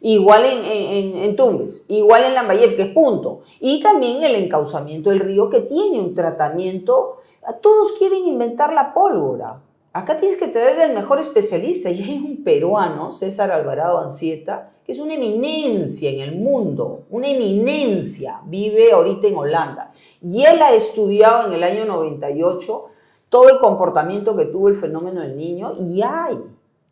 [0.00, 3.42] Igual en, en, en Tumbes, igual en Lambayeque, que es punto.
[3.60, 7.18] Y también el encauzamiento del río que tiene un tratamiento.
[7.60, 9.60] Todos quieren inventar la pólvora.
[9.92, 14.92] Acá tienes que traer el mejor especialista y hay un peruano, César Alvarado Ancieta, que
[14.92, 19.92] es una eminencia en el mundo, una eminencia, vive ahorita en Holanda.
[20.22, 22.86] Y él ha estudiado en el año 98
[23.28, 26.38] todo el comportamiento que tuvo el fenómeno del niño y hay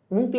[0.09, 0.31] un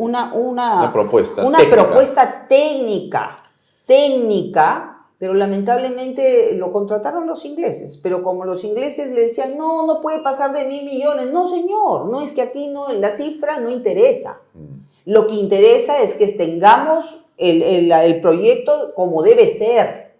[0.00, 1.82] una, una, propuesta una técnica.
[1.82, 3.42] propuesta técnica,
[3.86, 4.89] técnica
[5.20, 10.22] pero lamentablemente lo contrataron los ingleses, pero como los ingleses le decían, no, no puede
[10.22, 14.40] pasar de mil millones, no señor, no es que aquí no, la cifra no interesa.
[14.54, 15.10] Mm.
[15.10, 20.14] Lo que interesa es que tengamos el, el, el proyecto como debe ser.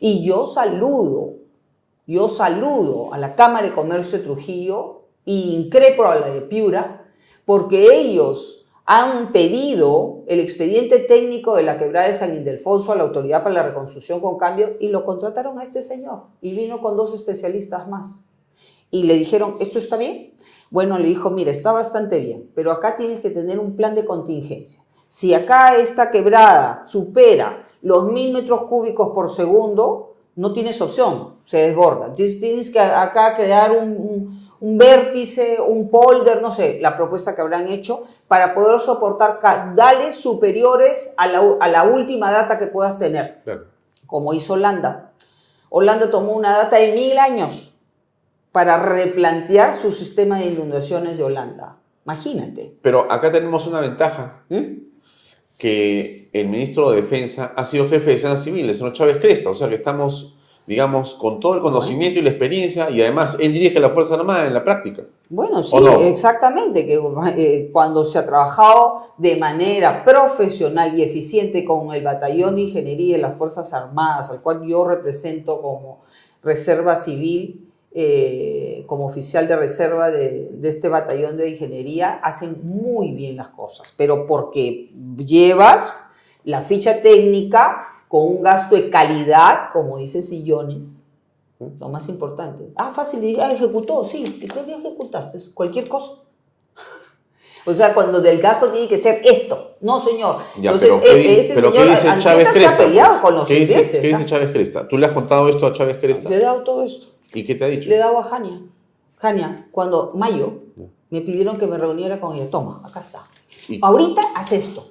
[0.00, 1.34] Y yo saludo,
[2.08, 7.06] yo saludo a la Cámara de Comercio de Trujillo y increpo a la de Piura,
[7.44, 13.04] porque ellos han pedido el expediente técnico de la quebrada de San Ildefonso a la
[13.04, 16.96] Autoridad para la Reconstrucción con Cambio y lo contrataron a este señor y vino con
[16.96, 18.24] dos especialistas más.
[18.90, 20.34] Y le dijeron, ¿esto está bien?
[20.70, 24.04] Bueno, le dijo, mira, está bastante bien, pero acá tienes que tener un plan de
[24.04, 24.82] contingencia.
[25.08, 31.58] Si acá esta quebrada supera los mil metros cúbicos por segundo, no tienes opción, se
[31.58, 32.12] desborda.
[32.12, 34.28] Tienes que acá crear un
[34.66, 41.14] vértice, un polder, no sé, la propuesta que habrán hecho, para poder soportar caudales superiores
[41.18, 43.42] a la, última data que puedas tener,
[44.06, 45.12] como hizo Holanda.
[45.68, 47.74] Holanda tomó una data de mil años
[48.52, 51.76] para replantear su sistema de inundaciones de Holanda.
[52.04, 52.76] Imagínate.
[52.80, 54.44] Pero acá tenemos una ventaja.
[54.48, 54.84] ¿Mm?
[55.58, 59.50] Que el ministro de Defensa ha sido jefe de Defensa Civil, el señor Chávez Cresta.
[59.50, 60.33] O sea que estamos
[60.66, 64.46] digamos, con todo el conocimiento y la experiencia, y además él dirige la Fuerza Armada
[64.46, 65.02] en la práctica.
[65.28, 67.00] Bueno, sí, exactamente, que
[67.36, 73.16] eh, cuando se ha trabajado de manera profesional y eficiente con el Batallón de Ingeniería
[73.16, 76.00] de las Fuerzas Armadas, al cual yo represento como
[76.42, 83.12] Reserva Civil, eh, como oficial de reserva de, de este batallón de ingeniería, hacen muy
[83.12, 85.94] bien las cosas, pero porque llevas
[86.42, 90.84] la ficha técnica, con un gasto de calidad, como dice Sillones,
[91.58, 92.70] lo más importante.
[92.76, 95.36] Ah, fácil, ah, ejecutó, sí, ¿qué que ejecutaste?
[95.52, 96.12] Cualquier cosa.
[97.66, 99.72] O sea, cuando del gasto tiene que ser esto.
[99.80, 100.36] No, señor.
[100.54, 103.86] Entonces, e, este señor Chávez se ha peleado con los ¿Qué ingleses.
[103.86, 104.26] Dice, ¿Qué dice ¿ah?
[104.26, 104.86] Chávez Cresta?
[104.86, 106.28] ¿Tú le has contado esto a Chávez Cresta?
[106.28, 107.08] Le he dado todo esto.
[107.32, 107.88] ¿Y qué te ha dicho?
[107.88, 108.60] Le he dado a Jania.
[109.16, 110.60] Jania, cuando mayo
[111.10, 112.48] me pidieron que me reuniera con ella.
[112.48, 113.26] Toma, acá está.
[113.82, 114.86] Ahorita haz esto.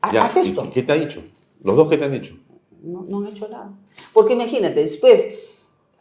[0.00, 0.70] haz esto.
[0.72, 1.24] ¿Qué te ha dicho?
[1.64, 2.34] Los dos que te han dicho
[2.82, 3.72] no, no han hecho nada.
[4.12, 5.26] Porque imagínate, después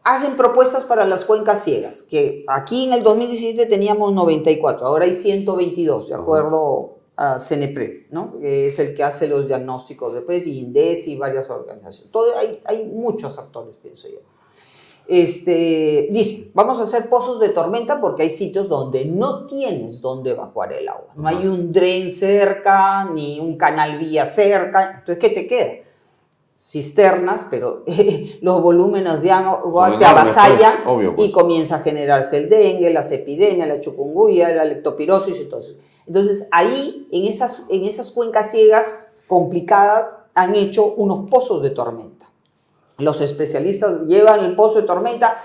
[0.04, 5.14] hacen propuestas para las cuencas ciegas, que aquí en el 2017 teníamos 94, ahora hay
[5.14, 8.40] 122, de acuerdo a CENEPRE, ¿no?
[8.40, 12.12] que es el que hace los diagnósticos de PES y INDES y varias organizaciones.
[12.12, 14.20] Todo, hay, hay muchos actores, pienso yo.
[15.08, 20.32] Este, dice, vamos a hacer pozos de tormenta porque hay sitios donde no tienes donde
[20.32, 21.12] evacuar el agua.
[21.16, 25.00] No hay un dren cerca, ni un canal vía cerca.
[25.00, 25.74] Entonces, ¿qué te queda?
[26.62, 27.84] Cisternas, pero
[28.42, 31.34] los volúmenes de agua te avasallan pues, y pues.
[31.34, 35.74] comienza a generarse el dengue, las epidemias, la chupunguya, la leptopirosis y todo eso.
[36.06, 42.30] Entonces ahí, en esas, en esas cuencas ciegas complicadas, han hecho unos pozos de tormenta.
[43.00, 45.38] Los especialistas llevan el pozo de tormenta,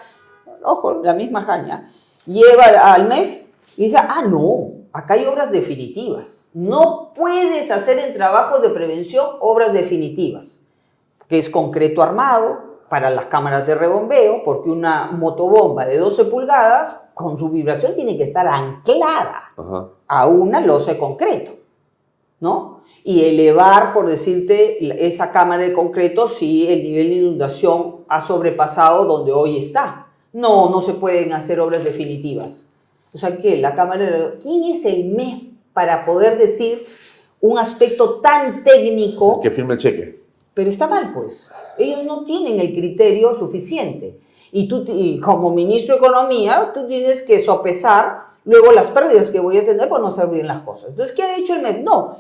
[0.63, 1.91] ojo, la misma Jania,
[2.27, 3.45] lleva al MEF
[3.79, 6.51] y dice, ah, no, acá hay obras definitivas.
[6.53, 10.61] No puedes hacer en trabajos de prevención obras definitivas
[11.29, 17.01] que es concreto armado para las cámaras de rebombeo, porque una motobomba de 12 pulgadas,
[17.15, 19.55] con su vibración, tiene que estar anclada
[20.07, 21.53] a una losa de concreto,
[22.41, 22.83] ¿no?
[23.03, 29.05] Y elevar, por decirte, esa cámara de concreto si el nivel de inundación ha sobrepasado
[29.05, 30.09] donde hoy está.
[30.33, 32.75] No, no se pueden hacer obras definitivas.
[33.15, 34.39] O sea que la cámara de...
[34.39, 36.85] ¿Quién es el MEF para poder decir
[37.41, 39.41] un aspecto tan técnico?
[39.41, 40.26] Que firme el cheque.
[40.57, 41.53] Pero está mal, pues.
[41.77, 44.19] Ellos no tienen el criterio suficiente.
[44.53, 44.87] Y tú,
[45.23, 49.87] como ministro de Economía, tú tienes que sopesar luego las pérdidas que voy a tener
[49.87, 50.91] por no hacer bien las cosas.
[50.91, 51.85] Entonces, ¿qué ha hecho el MEP?
[51.85, 52.17] No.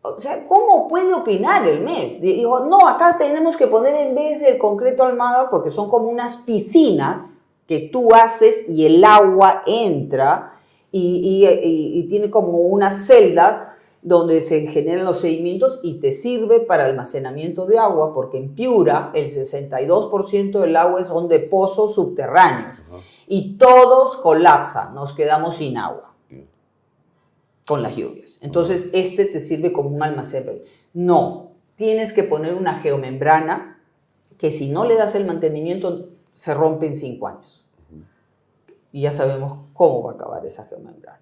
[0.00, 2.22] O sea, ¿cómo puede opinar el MEP?
[2.22, 6.38] Dijo, no, acá tenemos que poner en vez del concreto almado, porque son como unas
[6.38, 10.54] piscinas que tú haces y el agua entra
[10.90, 13.75] y, y, y tiene como unas celdas
[14.06, 19.10] donde se generan los sedimentos y te sirve para almacenamiento de agua, porque en Piura
[19.14, 22.84] el 62% del agua son de pozos subterráneos
[23.26, 26.14] y todos colapsan, nos quedamos sin agua
[27.66, 28.38] con las lluvias.
[28.42, 30.62] Entonces, este te sirve como un almacén.
[30.94, 33.82] No, tienes que poner una geomembrana
[34.38, 37.66] que si no le das el mantenimiento se rompe en cinco años.
[38.92, 41.20] Y ya sabemos cómo va a acabar esa geomembrana.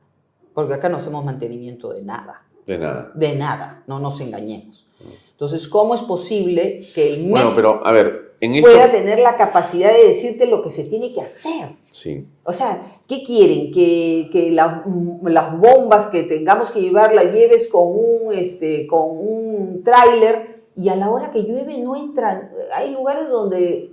[0.53, 2.45] Porque acá no hacemos mantenimiento de nada.
[2.67, 3.13] De nada.
[3.15, 4.87] De nada, no nos engañemos.
[5.33, 8.71] Entonces, ¿cómo es posible que el Bueno, MEF pero a ver, en esto...
[8.71, 11.71] pueda tener la capacidad de decirte lo que se tiene que hacer?
[11.83, 12.27] Sí.
[12.45, 13.73] O sea, ¿qué quieren?
[13.73, 14.85] Que, que la-
[15.25, 20.89] las bombas que tengamos que llevar las lleves con un, este, con un tráiler y
[20.89, 22.51] a la hora que llueve no entran.
[22.73, 23.93] Hay lugares donde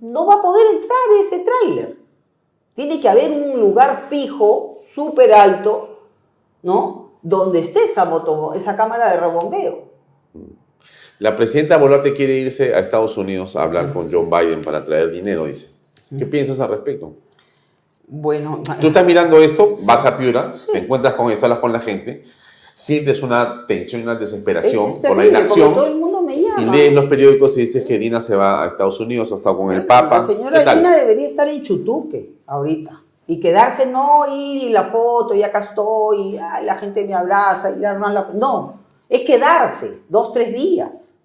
[0.00, 1.96] no va a poder entrar ese tráiler.
[2.74, 5.98] Tiene que haber un lugar fijo, súper alto,
[6.62, 7.07] ¿no?
[7.22, 9.88] Donde esté esa, moto, esa cámara de rebombeo.
[11.18, 15.10] La presidenta Boluarte quiere irse a Estados Unidos a hablar con John Biden para traer
[15.10, 15.68] dinero, dice.
[16.16, 17.14] ¿Qué piensas al respecto?
[18.06, 20.72] Bueno, Tú estás mirando esto, vas a Piura, Sí.
[20.72, 22.22] te encuentras con esto, hablas con la gente,
[22.72, 26.42] sientes una tensión y una desesperación es por la inacción todo el mundo me y
[26.44, 26.72] llama.
[26.74, 29.72] lees los periódicos y dices que Dina se va a Estados Unidos, ha estado con
[29.72, 30.18] el Papa.
[30.18, 30.74] La señora.
[30.74, 35.60] Dina debería estar en Chutuque ahorita y quedarse, no ir y la foto, y acá
[35.60, 40.52] estoy, y ay, la gente me abraza y la la- No, es quedarse dos, tres
[40.52, 41.20] días.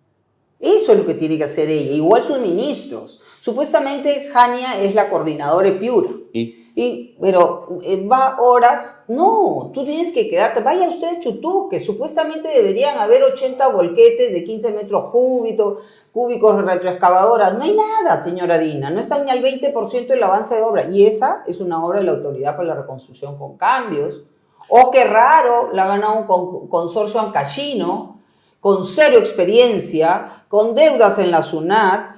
[0.60, 1.94] Eso es lo que tiene que hacer ella.
[1.94, 3.20] Igual sus ministros.
[3.40, 6.12] Supuestamente Jania es la coordinadora de Piura.
[6.34, 11.78] Y Y, pero eh, va horas, no, tú tienes que quedarte, vaya usted a Chutuque,
[11.78, 15.84] supuestamente deberían haber 80 volquetes de 15 metros cúbicos,
[16.14, 20.62] cúbicos retroexcavadoras, no hay nada, señora Dina, no está ni al 20% del avance de
[20.62, 24.24] obra, y esa es una obra de la Autoridad para la Reconstrucción con cambios,
[24.70, 28.20] o qué raro, la ha ganado un con- consorcio ancachino,
[28.60, 32.16] con cero experiencia, con deudas en la SUNAT,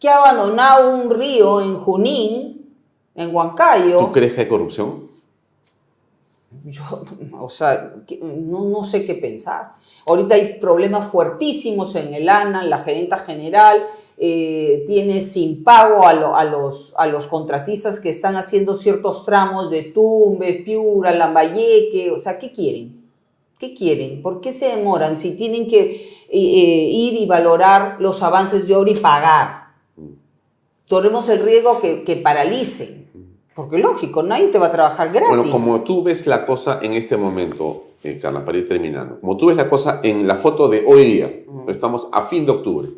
[0.00, 2.74] que ha abandonado un río en Junín,
[3.14, 3.98] en Huancayo.
[3.98, 5.01] ¿tú crees que hay corrupción?
[6.64, 6.82] Yo,
[7.40, 9.72] o sea, no, no sé qué pensar.
[10.06, 13.86] Ahorita hay problemas fuertísimos en el ANA, la gerenta general
[14.18, 19.82] eh, tiene sin pago a los, a los contratistas que están haciendo ciertos tramos de
[19.82, 23.02] Tumbe, Piura, Lambayeque, o sea, ¿qué quieren?
[23.58, 24.22] ¿Qué quieren?
[24.22, 28.76] ¿Por qué se demoran si tienen que eh, eh, ir y valorar los avances de
[28.76, 29.62] obra y pagar?
[30.88, 33.08] Corremos el riesgo que, que paralicen.
[33.54, 35.28] Porque lógico, nadie te va a trabajar gratis.
[35.28, 39.36] Bueno, como tú ves la cosa en este momento, eh, Carla, para ir terminando, como
[39.36, 41.30] tú ves la cosa en la foto de hoy día,
[41.68, 42.88] estamos a fin de octubre,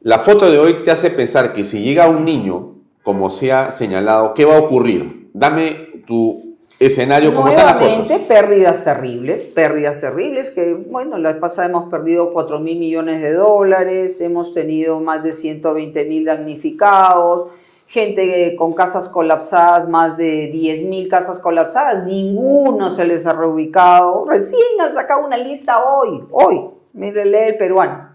[0.00, 3.70] la foto de hoy te hace pensar que si llega un niño, como se ha
[3.70, 5.30] señalado, ¿qué va a ocurrir?
[5.32, 8.20] Dame tu escenario, ¿cómo están las cosas?
[8.20, 13.32] pérdidas terribles, pérdidas terribles, que bueno, la vez pasada hemos perdido 4 mil millones de
[13.32, 17.48] dólares, hemos tenido más de 120 mil damnificados,
[17.86, 24.24] gente con casas colapsadas, más de 10 mil casas colapsadas, ninguno se les ha reubicado,
[24.26, 28.10] recién han sacado una lista hoy, hoy, mire, lee el peruano.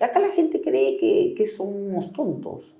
[0.00, 2.76] Y acá la gente cree que, que somos tontos.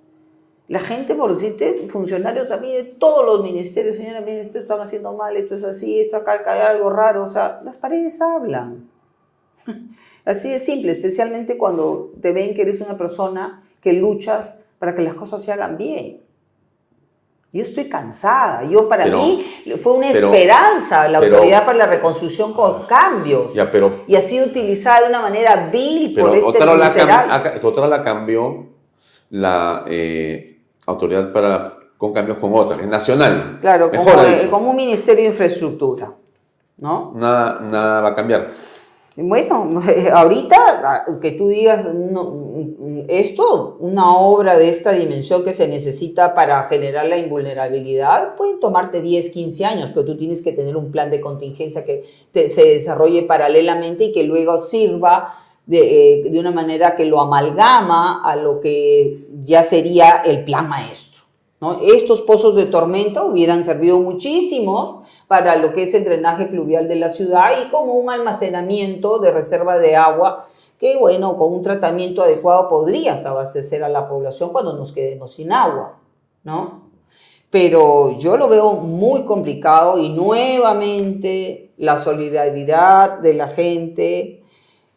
[0.67, 4.81] La gente, por decirte, funcionarios a mí de todos los ministerios, señora, mire, esto están
[4.81, 8.89] haciendo mal, esto es así, esto acá hay algo raro, o sea, las paredes hablan.
[10.25, 15.03] Así de simple, especialmente cuando te ven que eres una persona que luchas para que
[15.03, 16.24] las cosas se hagan bien.
[17.55, 19.47] Yo estoy cansada, yo para Pero- mí
[19.81, 23.71] fue una pero- esperanza la pero- Autoridad para la Reconstrucción con cambios Ya,
[24.09, 27.33] y ha sido utilizada de una manera vil por este otra la, cam- miserable.
[27.33, 28.67] acá- otra la cambió
[29.31, 33.59] la eh, autoridad para, con cambios con otra, es nacional.
[33.61, 34.17] Claro, Mejor
[34.51, 36.13] como, un ministerio de infraestructura,
[36.79, 37.13] ¿no?
[37.15, 38.49] Nada, nada va a cambiar.
[39.17, 39.81] Bueno,
[40.13, 41.87] ahorita ah, que tú digas
[43.09, 49.03] esto, una obra de esta dimensión que se necesita para generar la invulnerabilidad, pueden tomarte
[49.03, 52.05] 10, 15 años, pero tú tienes que tener un plan de contingencia que
[52.49, 55.35] se desarrolle paralelamente y que luego sirva
[55.67, 60.69] de, eh, de una manera que lo amalgama a lo que ya sería el plan
[60.69, 61.25] maestro.
[61.83, 65.04] Estos pozos de tormenta hubieran servido muchísimo
[65.35, 69.33] para lo que es el drenaje pluvial de la ciudad y como un almacenamiento de
[69.33, 70.47] reserva de agua
[70.79, 75.53] que, bueno, con un tratamiento adecuado podrías abastecer a la población cuando nos quedemos sin
[75.53, 75.99] agua,
[76.45, 76.85] ¿no?
[77.51, 84.41] Pero yo lo veo muy complicado y nuevamente la solidaridad de la gente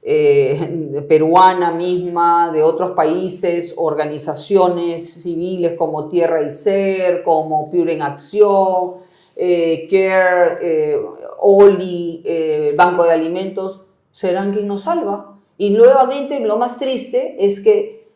[0.03, 8.03] eh, peruana misma, de otros países, organizaciones civiles como Tierra y Ser, como Piura en
[8.03, 9.06] Acción,
[9.37, 10.97] eh, Care, eh,
[11.39, 13.81] Oli, eh, Banco de Alimentos,
[14.11, 15.35] serán quien nos salva.
[15.59, 18.07] Y nuevamente lo más triste es que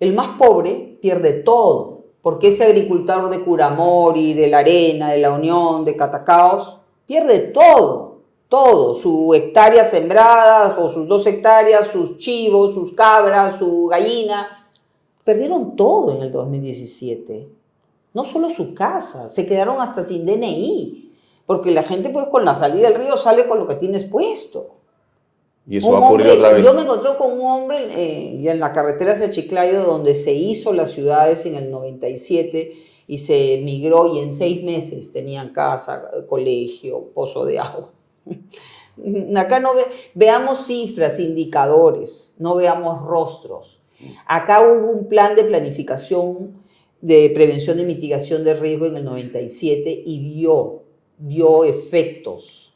[0.00, 5.30] el más pobre pierde todo, porque ese agricultor de Curamori, de la Arena, de la
[5.30, 8.18] Unión, de Catacaos, pierde todo,
[8.48, 14.68] todo, su hectárea sembrada o sus dos hectáreas, sus chivos, sus cabras, su gallina,
[15.24, 17.61] perdieron todo en el 2017.
[18.14, 21.10] No solo su casa, se quedaron hasta sin DNI,
[21.46, 24.76] porque la gente pues con la salida del río sale con lo que tienes puesto.
[25.66, 26.64] Y eso Un va a ocurrir hombre- otra vez.
[26.64, 30.72] Yo me encontré con un hombre eh, en la carretera hacia Chiclayo, donde se hizo
[30.72, 32.72] las ciudades en el 97
[33.06, 37.90] y se migró y en seis meses tenían casa, colegio, pozo de agua.
[39.36, 39.84] Acá no ve,
[40.14, 43.80] veamos cifras, indicadores, no veamos rostros.
[44.26, 46.61] Acá hubo un plan de planificación
[47.02, 50.84] de prevención y mitigación de riesgo en el 97 y dio,
[51.18, 52.72] dio efectos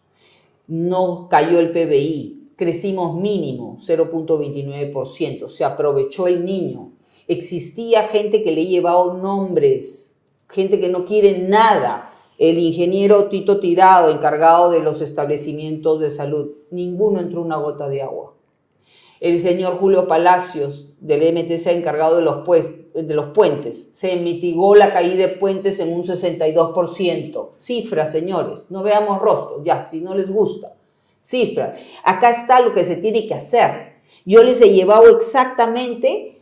[0.67, 6.93] no cayó el PBI, crecimos mínimo 0.29%, se aprovechó el niño.
[7.29, 12.13] Existía gente que le he llevado nombres, gente que no quiere nada.
[12.39, 18.03] El ingeniero Tito Tirado, encargado de los establecimientos de salud, ninguno entró una gota de
[18.03, 18.35] agua.
[19.27, 24.77] El señor Julio Palacios, del MTC, encargado de los, pues- de los puentes, se mitigó
[24.77, 27.55] la caída de puentes en un 62%.
[27.59, 30.75] Cifras, señores, no veamos rostros, ya, si no les gusta.
[31.21, 31.79] Cifras.
[32.05, 33.97] Acá está lo que se tiene que hacer.
[34.25, 36.41] Yo les he llevado exactamente,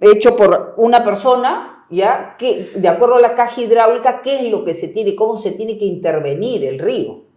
[0.00, 4.64] hecho por una persona, ya, que de acuerdo a la caja hidráulica, qué es lo
[4.64, 7.30] que se tiene, cómo se tiene que intervenir el río.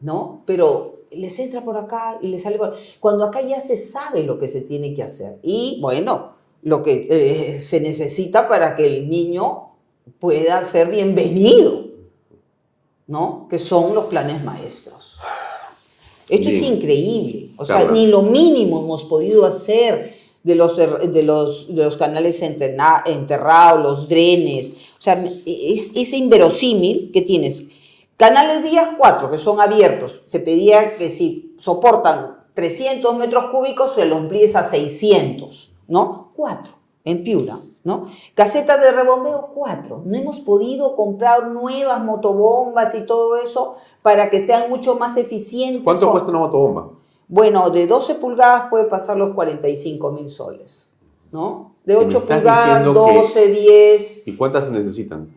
[0.00, 0.42] ¿no?
[0.46, 2.76] Pero les entra por acá y les sale por...
[3.00, 5.38] Cuando acá ya se sabe lo que se tiene que hacer.
[5.42, 6.32] Y bueno,
[6.62, 9.70] lo que eh, se necesita para que el niño
[10.18, 11.84] pueda ser bienvenido,
[13.06, 13.46] ¿no?
[13.48, 15.18] Que son los planes maestros.
[16.28, 17.50] Esto es increíble.
[17.56, 21.96] O sea, ni lo mínimo hemos podido hacer de los, er- de los, de los
[21.96, 24.72] canales enterrados, los drenes.
[24.96, 27.68] O sea, es, es inverosímil que tienes
[28.20, 30.22] canales vías 4 que son abiertos.
[30.26, 36.32] Se pedía que si soportan 300 metros cúbicos se los amplíes a 600, ¿no?
[36.36, 36.72] 4
[37.04, 38.08] en Piura, ¿no?
[38.34, 40.02] Casetas de rebombeo 4.
[40.04, 45.82] No hemos podido comprar nuevas motobombas y todo eso para que sean mucho más eficientes.
[45.82, 46.90] ¿Cuánto con- cuesta una motobomba?
[47.26, 50.90] bueno, de 12 pulgadas puede pasar los 45 mil soles,
[51.32, 51.74] ¿no?
[51.86, 54.28] De Y me 8 estás pulgadas, diciendo que- 12, 10.
[54.28, 55.34] ¿Y cuántas se necesitan?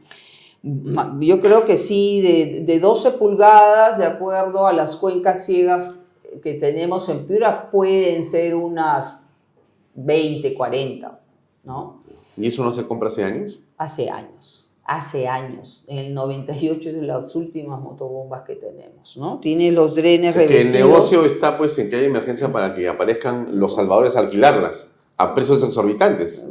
[1.19, 5.97] Yo creo que sí, de, de 12 pulgadas, de acuerdo a las cuencas ciegas
[6.41, 9.19] que tenemos en Piura, pueden ser unas
[9.95, 11.19] 20, 40,
[11.65, 12.01] ¿no?
[12.37, 13.59] ¿Y eso no se compra hace años?
[13.77, 15.83] Hace años, hace años.
[15.87, 19.39] En el 98 es de las últimas motobombas que tenemos, ¿no?
[19.39, 20.87] Tiene los drenes Que el revestidos.
[20.87, 25.35] negocio está pues en que hay emergencia para que aparezcan los salvadores a alquilarlas a
[25.35, 26.45] precios exorbitantes.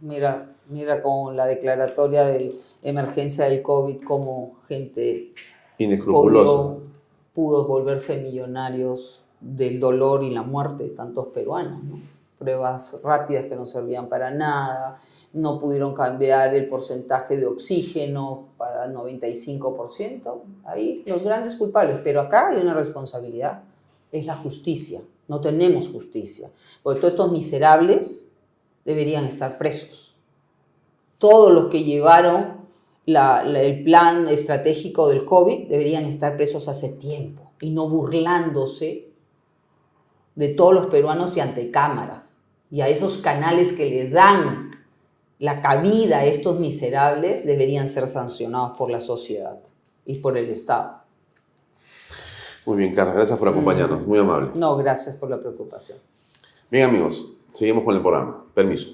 [0.00, 5.32] Mira, mira con la declaratoria de emergencia del COVID, cómo gente
[5.78, 6.80] Inescrupuloso.
[7.34, 11.82] pudo, pudo volverse millonarios del dolor y la muerte de tantos peruanos.
[11.84, 12.00] ¿no?
[12.38, 14.98] Pruebas rápidas que no servían para nada,
[15.32, 20.40] no pudieron cambiar el porcentaje de oxígeno para el 95%.
[20.64, 23.62] Ahí los grandes culpables, pero acá hay una responsabilidad,
[24.10, 25.00] es la justicia.
[25.26, 26.50] No tenemos justicia,
[26.82, 28.32] porque todos estos miserables
[28.84, 30.07] deberían estar presos.
[31.18, 32.58] Todos los que llevaron
[33.06, 39.08] la- la- el plan estratégico del COVID deberían estar presos hace tiempo y no burlándose
[40.34, 42.40] de todos los peruanos y ante cámaras.
[42.70, 44.84] Y a esos canales que le dan
[45.40, 49.58] la cabida a estos miserables deberían ser sancionados por la sociedad
[50.04, 50.98] y por el Estado.
[52.66, 54.06] Muy bien, Carla, gracias por acompañarnos.
[54.06, 54.50] Muy amable.
[54.54, 55.96] No, gracias por la preocupación.
[56.70, 58.44] Bien, amigos, seguimos con el programa.
[58.52, 58.90] Permiso.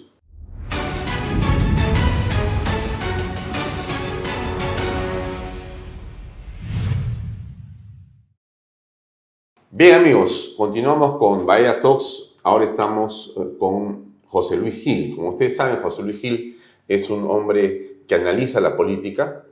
[9.76, 12.36] Bien, amigos, continuamos con Bahía Talks.
[12.44, 15.16] Ahora estamos eh, con José Luis Gil.
[15.16, 19.44] Como ustedes saben, José Luis Gil es un hombre que analiza la política,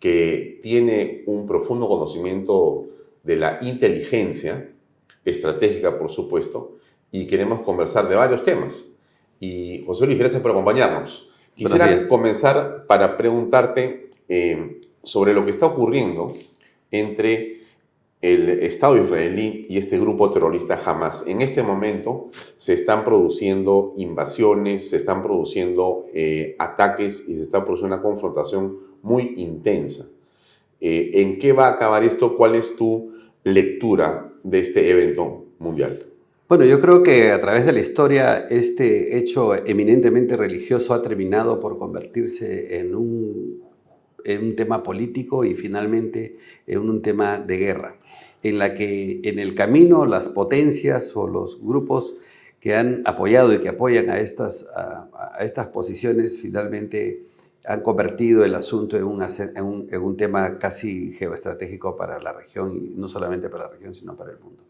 [0.00, 2.86] que tiene un profundo conocimiento
[3.22, 4.72] de la inteligencia
[5.26, 6.78] estratégica, por supuesto,
[7.12, 8.96] y queremos conversar de varios temas.
[9.40, 11.28] Y José Luis, gracias por acompañarnos.
[11.54, 16.32] Quisiera comenzar para preguntarte eh, sobre lo que está ocurriendo
[16.90, 17.55] entre
[18.32, 21.24] el Estado israelí y este grupo terrorista Hamas.
[21.28, 27.64] En este momento se están produciendo invasiones, se están produciendo eh, ataques y se está
[27.64, 30.08] produciendo una confrontación muy intensa.
[30.80, 32.36] Eh, ¿En qué va a acabar esto?
[32.36, 33.12] ¿Cuál es tu
[33.44, 36.06] lectura de este evento mundial?
[36.48, 41.60] Bueno, yo creo que a través de la historia este hecho eminentemente religioso ha terminado
[41.60, 43.62] por convertirse en un,
[44.24, 47.96] en un tema político y finalmente en un tema de guerra,
[48.48, 52.16] en la que en el camino las potencias o los grupos
[52.60, 57.22] que han apoyado y que apoyan a estas, a, estas posiciones finalmente
[57.64, 59.22] han convertido el asunto en un,
[59.90, 64.16] en, un, tema casi geoestratégico para la región, y no solamente para la región, sino
[64.16, 64.62] para el mundo.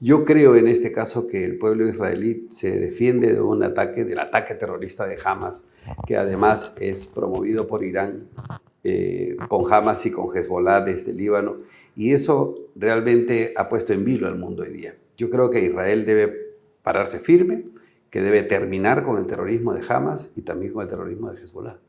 [0.00, 4.20] Yo creo en este caso que el pueblo israelí se defiende de un ataque, del
[4.20, 5.64] ataque terrorista de Hamas,
[6.06, 8.28] que además es promovido por Irán
[8.84, 11.56] eh, con Hamas y con Hezbollah desde Líbano,
[11.98, 14.96] y eso realmente ha puesto en vilo al mundo hoy día.
[15.16, 16.30] Yo creo que Israel debe
[16.80, 17.64] pararse firme,
[18.08, 21.80] que debe terminar con el terrorismo de Hamas y también con el terrorismo de Hezbollah.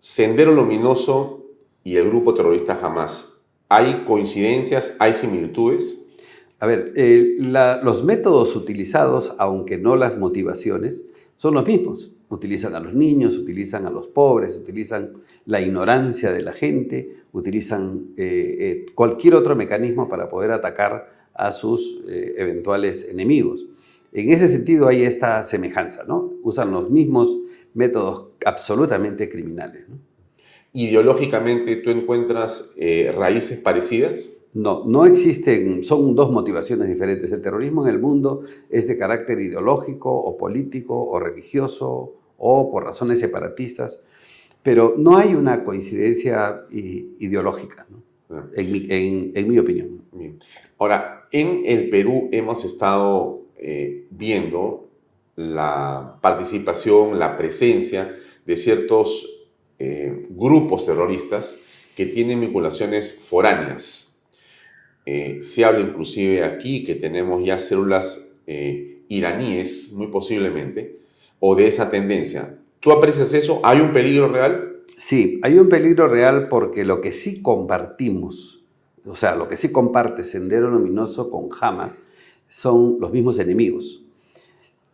[0.00, 1.46] Sendero Luminoso
[1.84, 6.04] y el grupo terrorista Hamas, ¿hay coincidencias, hay similitudes?
[6.58, 6.92] A ver,
[7.84, 11.06] los métodos utilizados, aunque no las motivaciones,
[11.36, 12.12] son los mismos.
[12.28, 15.12] Utilizan a los niños, utilizan a los pobres, utilizan
[15.44, 21.52] la ignorancia de la gente, utilizan eh, eh, cualquier otro mecanismo para poder atacar a
[21.52, 23.66] sus eh, eventuales enemigos.
[24.12, 26.32] En ese sentido hay esta semejanza, ¿no?
[26.42, 27.36] Usan los mismos
[27.74, 29.84] métodos absolutamente criminales.
[30.72, 32.74] ¿Ideológicamente tú encuentras
[33.14, 34.35] raíces parecidas?
[34.56, 37.30] No, no existen, son dos motivaciones diferentes.
[37.30, 38.40] El terrorismo en el mundo
[38.70, 44.02] es de carácter ideológico o político o religioso o por razones separatistas,
[44.62, 47.86] pero no hay una coincidencia ideológica,
[48.30, 48.46] ah.
[48.56, 50.00] en mi opinión.
[50.78, 54.88] Ahora, en el Perú hemos estado eh, viendo
[55.34, 59.48] la participación, la presencia de ciertos
[59.78, 61.60] eh, grupos terroristas
[61.94, 64.15] que tienen vinculaciones foráneas.
[65.06, 68.22] Eh, se habla inclusive aquí que tenemos ya células
[69.08, 70.98] iraníes, muy posiblemente,
[71.40, 72.58] o de esa tendencia.
[72.78, 73.60] ¿Tú aprecias eso?
[73.64, 74.82] ¿Hay un peligro real?
[74.98, 78.56] Sí, hay un peligro real porque lo que sí compartimos
[79.06, 82.00] o sea, lo que sí comparte Sendero Luminoso con Hamas
[82.48, 84.02] son los mismos enemigos.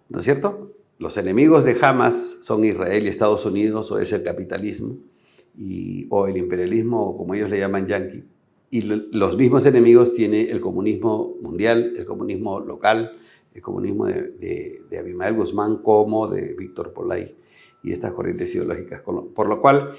[0.08, 0.72] ¿No es cierto?
[0.98, 4.98] Los enemigos de Hamas son Israel y Estados Unidos, o es el capitalismo,
[5.56, 8.24] y, o el imperialismo, como ellos le llaman yanqui.
[8.72, 13.18] Y los mismos enemigos tiene el comunismo mundial, el comunismo local,
[13.54, 17.36] el comunismo de, de, Abimael Guzmán como de Víctor Polay
[17.82, 19.02] y estas corrientes ideológicas.
[19.02, 19.92] Por lo cual,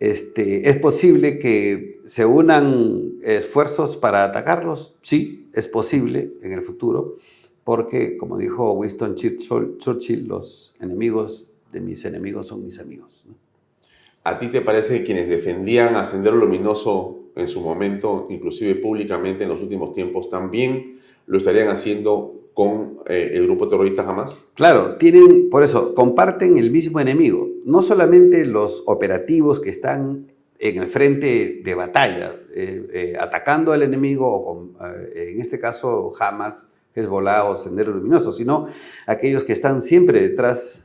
[0.00, 4.96] este, ¿Es posible que se unan esfuerzos para atacarlos?
[5.02, 7.16] Sí, es posible en el futuro,
[7.62, 13.28] porque, como dijo Winston Churchill, los enemigos de mis enemigos son mis amigos.
[14.24, 19.44] ¿A ti te parece que quienes defendían a Sendero Luminoso en su momento, inclusive públicamente
[19.44, 24.52] en los últimos tiempos, también lo estarían haciendo con eh, el grupo terrorista Hamas?
[24.54, 27.48] Claro, tienen, por eso, comparten el mismo enemigo.
[27.64, 30.28] No solamente los operativos que están
[30.60, 34.70] en el frente de batalla, eh, eh, atacando al enemigo, o
[35.14, 38.68] en este caso Hamas, Hezbollah o Sendero Luminoso, sino
[39.06, 40.84] aquellos que están siempre detrás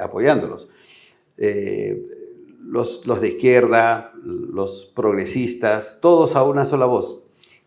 [0.00, 0.68] apoyándolos.
[2.60, 7.24] Los, los de izquierda, los progresistas, todos a una sola voz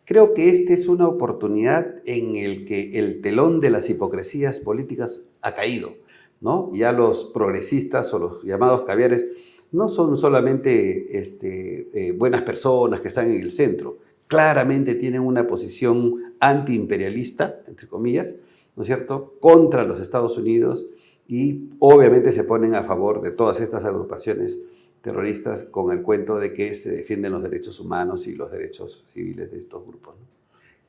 [0.08, 5.26] Creo que esta es una oportunidad en el que el telón de las hipocresías políticas
[5.41, 5.95] ha caído.
[6.39, 6.72] ¿no?
[6.74, 9.28] Ya los progresistas o los llamados caviares
[9.74, 13.97] no son solamente este, eh, buenas personas que están en el centro,
[14.28, 18.36] claramente tienen una posición antiimperialista, entre comillas,
[18.78, 20.88] ¿no es cierto?, contra los Estados Unidos
[21.28, 24.62] y obviamente se ponen a favor de todas estas agrupaciones
[25.02, 29.52] terroristas con el cuento de que se defienden los derechos humanos y los derechos civiles
[29.52, 30.16] de estos grupos.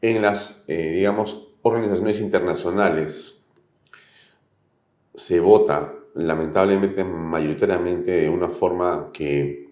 [0.00, 3.46] En las, eh, digamos, organizaciones internacionales
[5.14, 9.70] se vota lamentablemente mayoritariamente de una forma que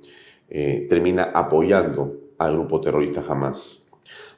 [0.48, 3.90] eh, termina apoyando al grupo terrorista Hamas.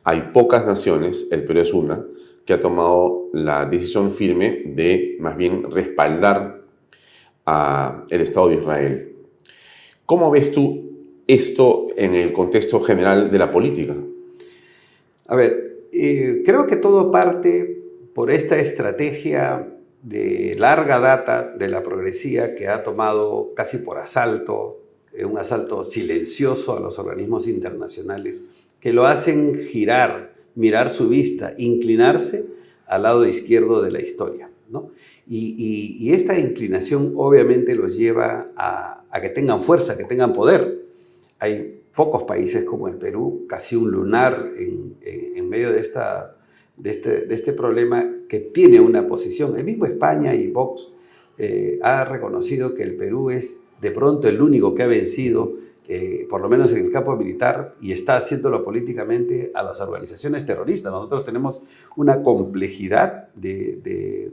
[0.04, 2.04] Hay pocas naciones, el Perú es una,
[2.46, 6.62] que ha tomado la decisión firme de más bien respaldar
[7.44, 9.16] al Estado de Israel.
[10.08, 13.94] ¿Cómo ves tú esto en el contexto general de la política?
[15.26, 17.82] A ver, eh, creo que todo parte
[18.14, 19.68] por esta estrategia
[20.02, 24.80] de larga data de la progresía que ha tomado casi por asalto,
[25.12, 28.44] eh, un asalto silencioso a los organismos internacionales,
[28.80, 32.46] que lo hacen girar, mirar su vista, inclinarse
[32.86, 34.48] al lado izquierdo de la historia.
[34.70, 34.90] ¿no?
[35.30, 40.86] Y, esta inclinación obviamente los lleva a, que tengan fuerza, que tengan poder.
[41.38, 46.36] hay pocos países como el Perú, casi un lunar en, medio de, esta,
[46.84, 49.56] este, de este problema que tiene una posición.
[49.56, 50.92] El mismo España y Vox
[51.38, 55.54] eh, ha reconocido que el Perú es de pronto el único que ha vencido,
[55.88, 60.44] eh, por lo menos en el campo militar, y está haciéndolo políticamente a las organizaciones
[60.44, 60.92] terroristas.
[60.92, 61.62] Nosotros tenemos
[61.96, 64.32] una complejidad de,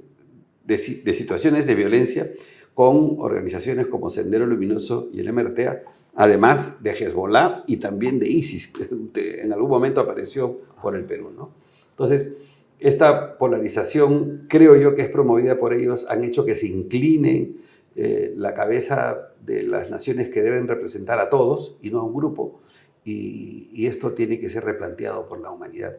[0.65, 2.31] de, situaciones de violencia
[2.73, 5.83] con organizaciones como Sendero Luminoso y el MRTA,
[6.15, 8.67] además de Hezbollah y también de ISIS,
[9.13, 11.31] que en algún momento apareció por el Perú.
[11.35, 11.51] ¿no?
[11.91, 12.33] Entonces,
[12.79, 17.53] esta polarización, creo yo que es promovida por ellos, han hecho que se incline
[17.95, 22.13] eh, la cabeza de las naciones que deben representar a todos y no a un
[22.13, 22.59] grupo,
[23.05, 25.97] y, esto tiene que ser replanteado por la humanidad,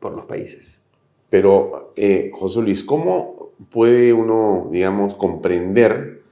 [0.00, 0.80] por los países.
[1.30, 6.22] Pero, eh, José Luis, ¿cómo puede uno, digamos, comprender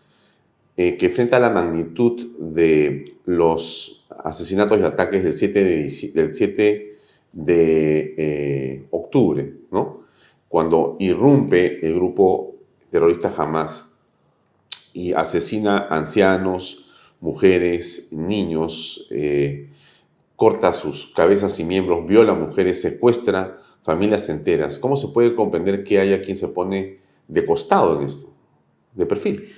[0.77, 6.35] eh, que frente a la magnitud de los asesinatos y ataques del 7 de, del
[6.35, 6.97] 7
[7.33, 9.55] de eh, octubre,
[10.49, 12.55] cuando irrumpe el grupo
[12.91, 13.99] terrorista Hamas
[14.95, 16.87] y asesina ancianos,
[17.21, 19.69] mujeres, niños, eh,
[20.37, 24.79] corta sus cabezas y miembros, viola mujeres, secuestra familias enteras.
[24.79, 26.99] ¿Cómo se puede comprender que haya quien se pone
[27.29, 28.35] de costado en esto,
[28.95, 29.49] de perfil?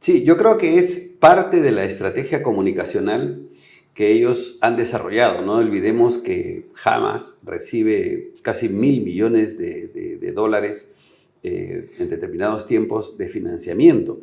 [0.00, 3.48] Sí, yo creo que es parte de la estrategia comunicacional
[3.94, 5.42] que ellos han desarrollado.
[5.42, 10.94] No olvidemos que Hamas recibe casi mil millones de, dólares
[11.42, 14.20] eh, en determinados tiempos de financiamiento.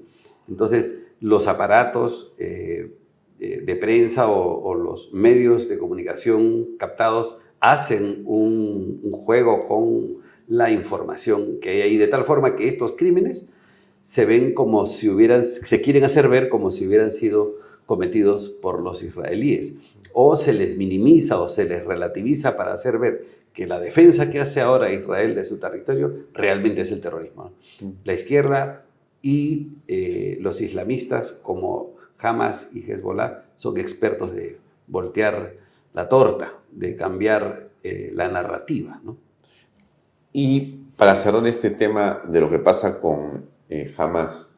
[0.48, 2.92] Entonces, los aparatos eh,
[3.40, 10.72] eh, de prensa o, los medios de comunicación captados hacen un, un, juego con la
[10.72, 13.50] información que hay ahí, de tal forma que estos crímenes
[14.04, 18.82] se ven como si hubieran, se quieren hacer ver como si hubieran sido cometidos por
[18.82, 19.76] los israelíes.
[20.14, 24.40] O se les minimiza o se les relativiza para hacer ver que la defensa que
[24.40, 27.52] hace ahora Israel de su territorio realmente es el terrorismo.
[28.04, 28.86] La izquierda
[29.22, 35.56] y eh, los islamistas como Hamas y Hezbollah son expertos de voltear
[35.94, 39.02] la torta, de cambiar eh, la narrativa.
[40.34, 44.58] Y para cerrar este tema de lo que pasa con eh, Hamas,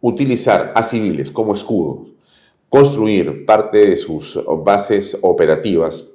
[0.00, 2.08] utilizar a civiles como escudos,
[2.68, 6.08] construir parte de sus bases operativas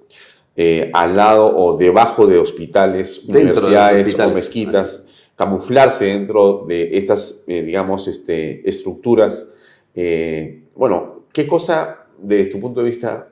[0.56, 7.64] eh, al lado o debajo de hospitales, universidades o mezquitas, camuflarse dentro de estas, eh,
[7.64, 9.50] digamos, este, estructuras.
[9.96, 13.30] Eh, bueno, ¿qué cosa, desde tu punto de vista,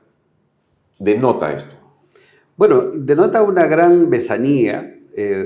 [0.98, 1.76] denota esto?
[2.62, 5.00] Bueno, denota una gran besanía,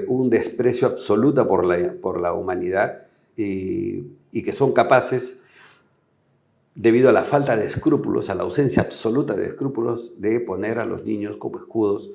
[0.10, 3.04] un desprecio absoluto por la, por la humanidad
[3.38, 4.04] y
[4.44, 5.40] que son capaces,
[6.76, 10.84] debido a la falta de escrúpulos, a la ausencia absoluta de escrúpulos, de poner a
[10.84, 12.12] los niños como escudos,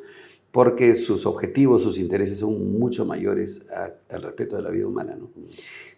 [0.52, 5.16] porque sus objetivos, sus intereses son mucho mayores al respeto de la vida humana.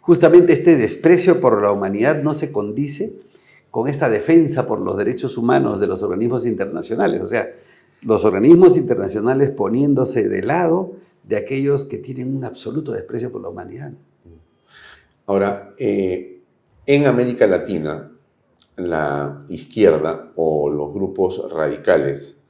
[0.00, 3.18] Justamente este desprecio por la humanidad no se condice
[3.72, 7.52] con esta defensa por los derechos humanos de los organismos internacionales, o sea,
[8.02, 10.92] los organismos internacionales poniéndose de lado
[11.22, 13.92] de aquellos que tienen un absoluto desprecio por la humanidad.
[15.26, 16.40] Ahora, eh,
[16.84, 18.10] en América Latina,
[18.76, 22.42] la izquierda o los grupos radicales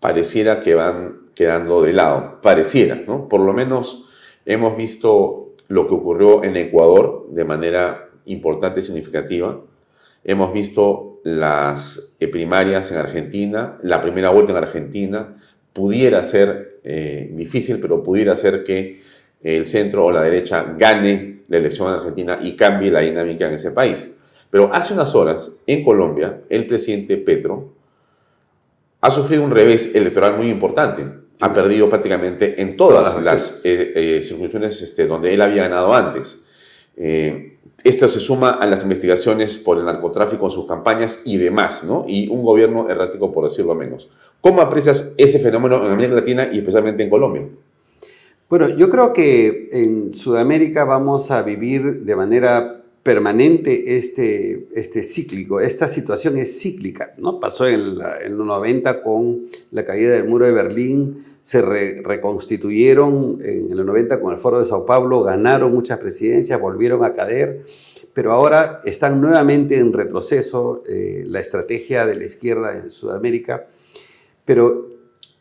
[0.00, 3.28] pareciera que van quedando de lado, pareciera, ¿no?
[3.28, 4.08] Por lo menos
[4.44, 9.60] hemos visto lo que ocurrió en Ecuador de manera importante y significativa.
[10.24, 15.36] Hemos visto las eh, primarias en Argentina, la primera vuelta en Argentina.
[15.72, 19.00] Pudiera ser eh, difícil, pero pudiera ser que
[19.42, 23.54] el centro o la derecha gane la elección en Argentina y cambie la dinámica en
[23.54, 24.16] ese país.
[24.50, 27.72] Pero hace unas horas, en Colombia, el presidente Petro
[29.00, 31.04] ha sufrido un revés electoral muy importante.
[31.40, 36.44] Ha perdido prácticamente en todas las eh, eh, circunstancias este, donde él había ganado antes.
[36.96, 41.84] Eh, esto se suma a las investigaciones por el narcotráfico en sus campañas y demás,
[41.84, 42.04] ¿no?
[42.06, 44.10] Y un gobierno errático, por decirlo menos.
[44.40, 47.48] ¿Cómo aprecias ese fenómeno en América Latina y especialmente en Colombia?
[48.48, 55.60] Bueno, yo creo que en Sudamérica vamos a vivir de manera permanente este, este cíclico.
[55.60, 57.40] Esta situación es cíclica, ¿no?
[57.40, 63.84] Pasó en, los 90 con la caída del muro de Berlín, se reconstituyeron en los
[63.84, 67.64] 90 con el Foro de Sao Paulo, ganaron muchas presidencias, volvieron a caer,
[68.14, 73.66] pero ahora están nuevamente en retroceso eh, la estrategia de la izquierda en Sudamérica.
[74.44, 74.90] Pero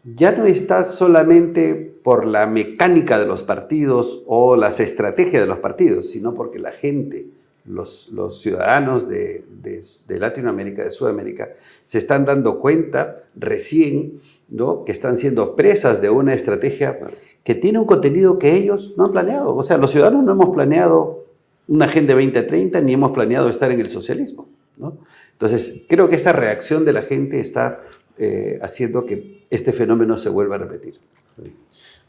[0.04, 5.60] ya no está solamente por la mecánica de los partidos o las estrategias de los
[5.60, 7.28] partidos, sino porque la gente
[7.66, 11.50] los, los ciudadanos de, de, Latinoamérica, de Sudamérica,
[11.86, 14.84] se están dando cuenta recién ¿no?
[14.84, 16.98] que están siendo presas de una estrategia
[17.44, 19.56] que tiene un contenido que ellos no han planeado.
[19.56, 21.26] O sea, los ciudadanos no hemos planeado
[21.68, 24.50] una Agenda 2030 ni hemos planeado estar en el socialismo.
[24.78, 24.98] ¿no?
[25.34, 27.82] Entonces, creo que esta reacción de la gente está
[28.18, 31.00] eh, haciendo que este fenómeno se vuelva a repetir.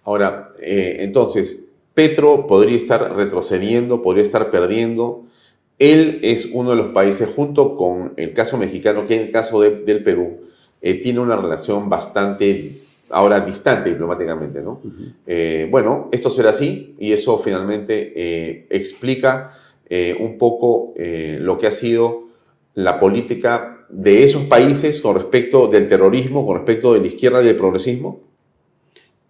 [0.04, 5.24] Ahora, eh, entonces, Petro podría estar retrocediendo, podría estar perdiendo.
[5.82, 9.60] Él es uno de los países, junto con el caso mexicano, que en el caso
[9.60, 10.40] del Perú,
[10.80, 14.80] eh, tiene una relación bastante, ahora distante diplomáticamente, ¿no?
[15.70, 19.50] bueno, esto será así y eso finalmente explica
[20.20, 22.28] un poco lo que ha sido
[22.74, 27.46] la política de esos países con respecto del terrorismo, con respecto de la izquierda y
[27.46, 28.20] del progresismo?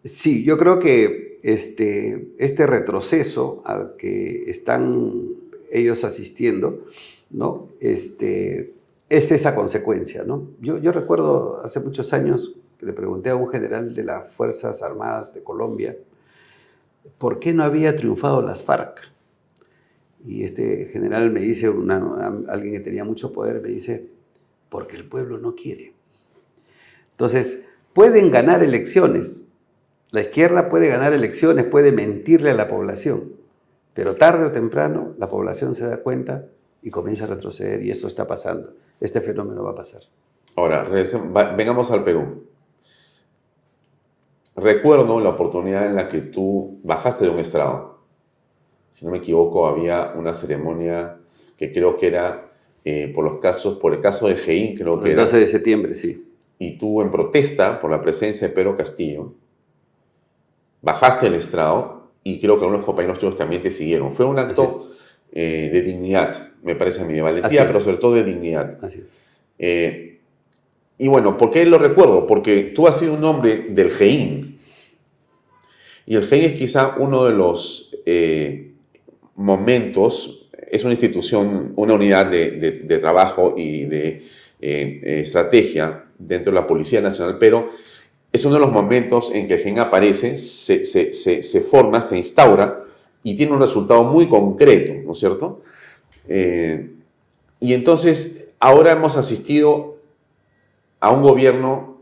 [0.04, 5.41] Sí, yo creo que este, este retroceso al que están
[5.72, 6.84] ellos asistiendo,
[7.30, 7.66] ¿no?
[7.80, 8.74] Este,
[9.08, 10.22] es esa consecuencia.
[10.24, 10.50] ¿no?
[10.60, 14.82] Yo, yo recuerdo hace muchos años que le pregunté a un general de las Fuerzas
[14.82, 15.96] Armadas de Colombia
[17.18, 19.00] por qué no había triunfado las FARC.
[20.24, 24.08] Y este general me dice, alguien que tenía mucho poder, me dice,
[24.68, 25.94] porque el pueblo no quiere.
[27.10, 29.48] Entonces, pueden ganar elecciones.
[30.10, 33.32] La izquierda puede ganar elecciones, puede mentirle a la población,
[33.94, 36.46] pero tarde o temprano la población se da cuenta
[36.82, 38.74] y comienza a retroceder y esto está pasando.
[39.00, 40.02] Este fenómeno va a pasar.
[40.56, 42.44] Ahora, vengamos al Perú.
[44.54, 47.92] Recuerdo la oportunidad en la que tú bajaste de un estrado
[48.92, 51.16] si no me equivoco, había una ceremonia
[51.56, 52.50] que creo que era
[52.84, 55.94] eh, por los casos, por el caso de Geín, creo que el 12 de septiembre,
[55.94, 56.28] sí.
[56.58, 59.34] Y tú, en protesta por la presencia de Pedro Castillo,
[60.82, 64.12] bajaste el estrado y creo que algunos compañeros tuyos también te siguieron.
[64.14, 64.90] Fue un acto
[65.32, 68.78] eh, de dignidad, me parece a mí, de valentía, pero sobre todo de dignidad.
[68.82, 69.10] Así es.
[69.58, 70.20] Eh,
[70.98, 72.26] y bueno, ¿por qué lo recuerdo?
[72.26, 74.58] Porque tú has sido un hombre del GEIN.
[76.06, 77.96] Y el GEIN es quizá uno de los
[79.36, 84.22] momentos, es una institución, una unidad de, trabajo y de
[84.60, 87.70] eh, estrategia dentro de la Policía Nacional, pero
[88.32, 92.84] es uno de los momentos en que el GEN aparece, se, forma, se instaura
[93.22, 95.60] y tiene un resultado muy concreto, ¿no es cierto?
[96.28, 96.90] Eh,
[97.60, 99.96] y entonces ahora hemos asistido
[100.98, 101.98] a un gobierno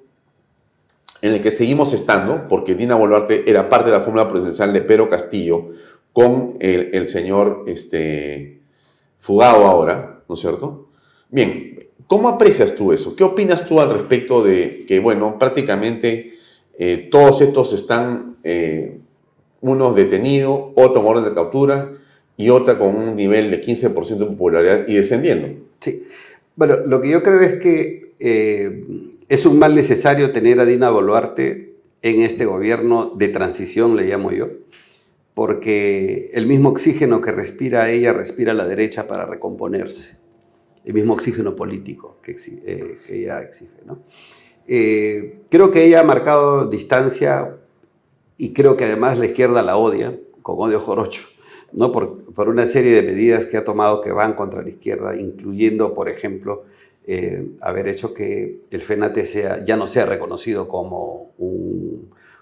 [1.23, 4.81] en el que seguimos estando, porque Dina Boluarte era parte de la fórmula presidencial de
[4.83, 5.71] Pedro Castillo,
[6.13, 8.61] con el, señor este,
[9.19, 10.89] Fugado ahora, ¿no es cierto?
[11.29, 11.70] Bien,
[12.11, 13.15] ¿cómo aprecias tú eso?
[13.15, 16.33] ¿Qué opinas tú al respecto de que, bueno, prácticamente
[16.77, 18.99] eh, todos estos están, eh,
[19.61, 21.93] unos detenidos, otro en orden de captura
[22.37, 25.51] y otra con un nivel de 15% de popularidad y descendiendo?
[25.79, 26.03] Sí,
[26.57, 28.85] bueno, lo que yo creo es que eh,
[29.29, 34.33] es un mal necesario tener a Dina Boluarte en este gobierno de transición, le llamo
[34.33, 34.49] yo
[35.33, 40.20] porque el mismo oxígeno que respira ella respira la derecha para recomponerse,
[40.85, 43.75] el mismo oxígeno político que, eh, ella exige.
[44.67, 47.57] Eh, creo que ella ha marcado distancia
[48.37, 51.25] y creo que además la izquierda la odia, con odio jorocho,
[51.73, 51.93] ¿no?
[51.93, 55.95] por, por una serie de medidas que ha tomado que van contra la izquierda, incluyendo,
[55.95, 56.65] por ejemplo,
[57.07, 61.90] eh, haber hecho que el FENATE sea, ya no sea reconocido como un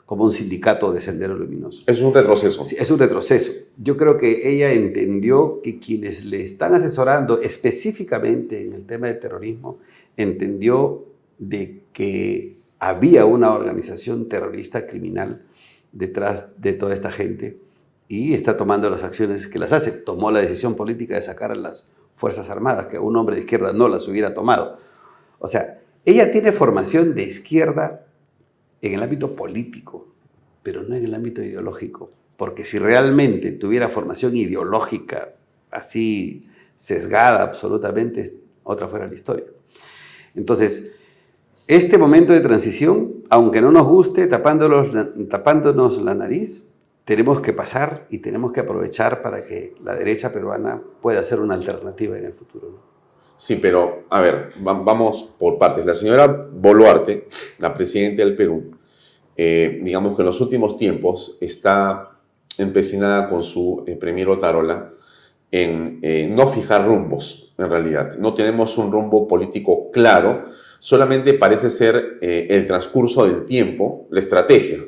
[0.09, 1.85] como un sindicato de Sendero Luminoso.
[1.87, 2.65] Es un retroceso.
[2.71, 3.53] es un retroceso.
[3.77, 9.15] Yo creo que ella entendió que quienes le están asesorando específicamente en el tema de
[9.17, 9.81] terrorismo,
[10.17, 11.05] entendió
[11.39, 15.43] de que había una organización terrorista criminal
[15.93, 17.61] detrás de toda esta gente
[18.09, 19.93] y está tomando las acciones que las hace.
[19.93, 23.75] Tomó la decisión política de sacar a las Fuerzas Armadas, que un hombre de izquierda
[23.75, 24.79] no las hubiera tomado.
[25.39, 28.08] O sea, ella tiene formación de izquierda
[28.83, 30.09] en el ámbito político,
[30.62, 32.11] pero no en el ámbito ideológico.
[32.37, 35.35] Porque si realmente tuviera formación ideológica
[35.70, 39.47] así sesgada absolutamente, otra fuera la historia.
[40.35, 40.93] Entonces,
[41.66, 44.89] este momento de transición, aunque no nos guste, tapándonos,
[45.29, 46.64] tapándonos la nariz,
[47.05, 51.55] tenemos que pasar y tenemos que aprovechar para que la derecha peruana pueda ser una
[51.55, 52.79] alternativa en el futuro.
[53.39, 55.86] Sí, pero a ver, vamos por partes.
[55.86, 57.28] La señora Boluarte,
[57.59, 58.72] la presidenta del Perú,
[59.36, 62.18] eh, digamos que en los últimos tiempos está
[62.59, 64.93] empecinada con su eh, Otarola
[65.53, 68.18] en eh, no fijar rumbos, en realidad.
[68.18, 70.47] No tenemos un rumbo político claro,
[70.80, 74.78] solamente parece ser el transcurso del tiempo, la estrategia.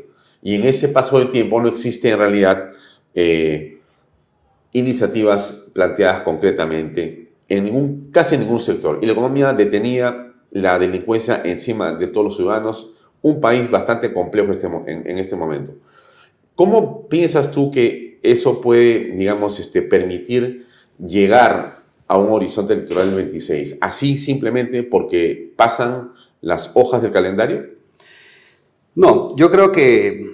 [0.43, 2.73] Y en ese paso del tiempo no existe en realidad
[4.73, 7.20] iniciativas planteadas concretamente
[7.51, 8.99] en ningún, casi en ningún sector.
[9.03, 14.51] Y la economía detenía la delincuencia encima de todos los ciudadanos, un país bastante complejo
[14.53, 15.75] este, en, en, este momento.
[16.55, 20.67] ¿Cómo piensas tú que eso puede, digamos, este, permitir
[20.99, 23.79] llegar a un horizonte electoral del 26?
[23.81, 27.67] Así simplemente porque pasan las hojas del calendario?
[28.95, 30.27] No, yo creo que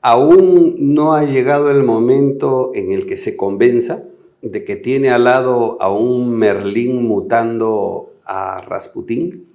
[0.00, 4.04] aún no ha llegado el momento en el que se convenza
[4.42, 9.46] de que tiene al lado a un Merlín mutando a Rasputín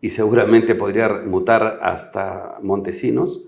[0.00, 3.42] y seguramente podría mutar hasta Montesinos.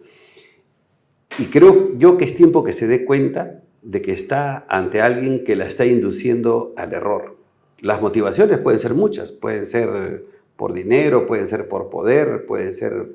[1.39, 5.43] Y creo yo que es tiempo que se dé cuenta de que está ante alguien
[5.43, 7.37] que la está induciendo al error.
[7.81, 10.25] Las motivaciones pueden ser muchas, pueden ser
[10.57, 13.11] por dinero, pueden ser por poder, pueden ser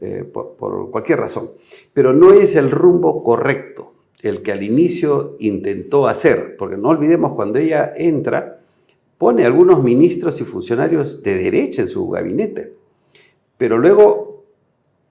[0.00, 1.50] eh, por, por cualquier razón,
[1.92, 7.32] pero no es el rumbo correcto el que al inicio intentó hacer, porque no olvidemos
[7.32, 8.60] cuando ella entra,
[9.18, 12.74] pone algunos ministros y funcionarios de derecha en su gabinete,
[13.56, 14.44] pero luego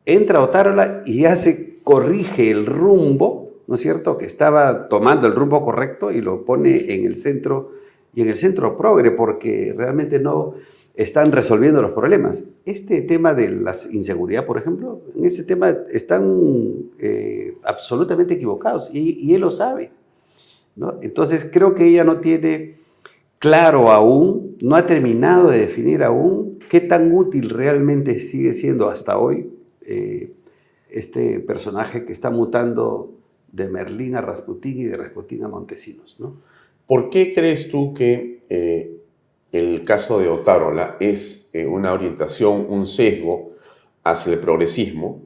[0.05, 5.61] entra Otárola y hace, corrige el rumbo, ¿no es cierto?, que estaba tomando el rumbo
[5.61, 7.71] correcto y lo pone en el centro,
[8.13, 10.55] y en el centro progre, porque realmente no
[10.95, 12.45] están resolviendo los problemas.
[12.65, 19.33] Este tema de la inseguridad, por ejemplo, en ese tema están eh, absolutamente equivocados y,
[19.33, 19.91] él lo sabe.
[21.01, 22.77] Entonces creo que ella no tiene
[23.39, 29.17] claro aún, no ha terminado de definir aún qué tan útil realmente sigue siendo hasta
[29.17, 30.33] hoy eh,
[30.89, 33.13] este personaje que está mutando
[33.51, 36.17] de Merlín a Rasputín y de Rasputín a Montesinos.
[36.19, 36.41] ¿no?
[36.87, 38.94] ¿Por qué crees tú que eh,
[39.55, 43.51] el caso de Otárola es eh, una orientación, un sesgo
[44.03, 45.21] hacia el progresismo?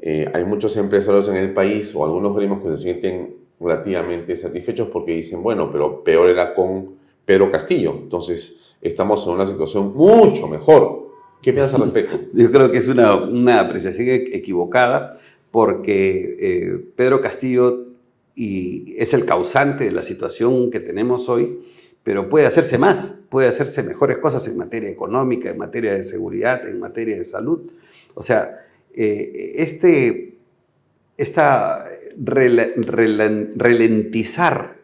[0.00, 4.88] Eh, hay muchos empresarios en el país o algunos gremios que se sienten relativamente satisfechos
[4.92, 7.94] porque dicen, bueno, pero peor era con Pedro Castillo.
[8.02, 11.08] Entonces, estamos en una situación mucho mejor.
[11.42, 12.18] ¿Qué piensas al respecto?
[12.32, 15.18] Yo creo que es una, una apreciación equivocada
[15.50, 17.86] porque eh, Pedro Castillo
[18.34, 21.60] y es el causante de la situación que tenemos hoy,
[22.08, 26.66] pero puede hacerse más, puede hacerse mejores cosas en materia económica, en materia de seguridad,
[26.66, 27.70] en materia de salud.
[28.14, 30.38] O sea, eh, este,
[31.18, 31.84] esta
[32.18, 34.78] rel, rel, ralentizar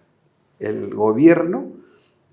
[0.59, 1.72] el gobierno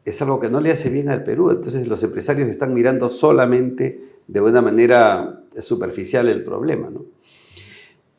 [0.03, 1.51] es algo que no le hace bien al Perú.
[1.51, 7.05] Entonces los empresarios están mirando solamente de una manera superficial el problema, ¿no?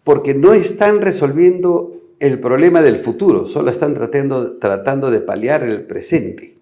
[0.05, 5.87] Porque no están resolviendo el problema del futuro, solo están tratando, tratando de paliar el
[5.87, 6.62] presente.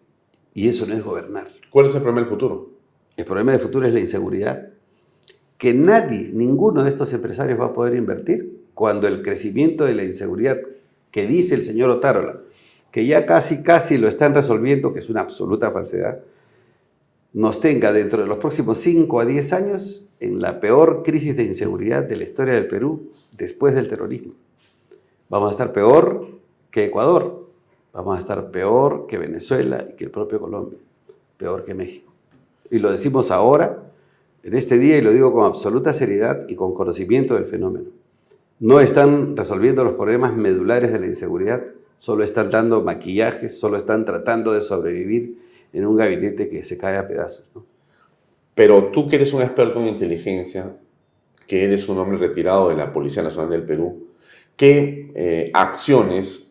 [0.60, 1.48] Y eso no es gobernar.
[1.70, 2.68] ¿Cuál es el problema del futuro?
[3.16, 4.68] El problema del futuro es la inseguridad.
[5.56, 10.04] Que nadie, ninguno de estos empresarios va a poder invertir cuando el crecimiento de la
[10.04, 10.60] inseguridad
[11.10, 12.42] que dice el señor Otárola,
[12.90, 16.18] que ya casi, casi lo están resolviendo, que es una absoluta falsedad,
[17.32, 21.44] nos tenga dentro de los próximos 5 a 10 años en la peor crisis de
[21.44, 24.34] inseguridad de la historia del Perú después del terrorismo.
[25.30, 26.38] Vamos a estar peor
[26.70, 27.39] que Ecuador,
[27.92, 30.78] vamos a estar peor que Venezuela y que el propio Colombia,
[31.36, 32.12] peor que México.
[32.70, 33.82] Y lo decimos ahora,
[34.42, 37.90] en este día, y lo digo con absoluta seriedad y con conocimiento del fenómeno.
[38.58, 41.62] No están resolviendo los problemas medulares de la inseguridad
[42.00, 45.38] solo están dando maquillajes, solo están tratando de sobrevivir
[45.72, 47.44] en un gabinete que se cae a pedazos.
[47.54, 47.64] ¿no?
[48.54, 50.76] Pero tú que eres un experto en inteligencia,
[51.46, 54.08] que eres un hombre retirado de la Policía Nacional del Perú,
[54.56, 56.49] ¿qué eh, acciones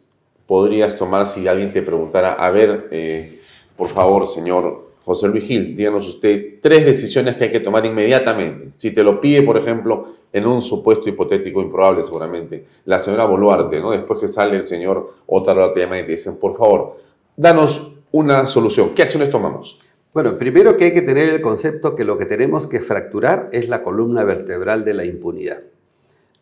[0.49, 3.39] podrías tomar si alguien te preguntara, a ver, eh,
[3.77, 8.71] por favor, señor José Luis Gil, díganos usted tres decisiones que hay que tomar inmediatamente?
[8.75, 13.79] Si te lo pide, por ejemplo, en un supuesto hipotético improbable seguramente, la señora Boluarte,
[13.79, 13.91] ¿no?
[13.91, 16.97] Después que sale el señor Otaro te llama y te dicen, por favor,
[17.37, 18.95] danos una solución.
[18.95, 19.79] ¿Qué acciones tomamos?
[20.15, 23.69] Bueno, primero que hay que tener el concepto que lo que tenemos que fracturar es
[23.69, 25.61] la columna vertebral de la impunidad.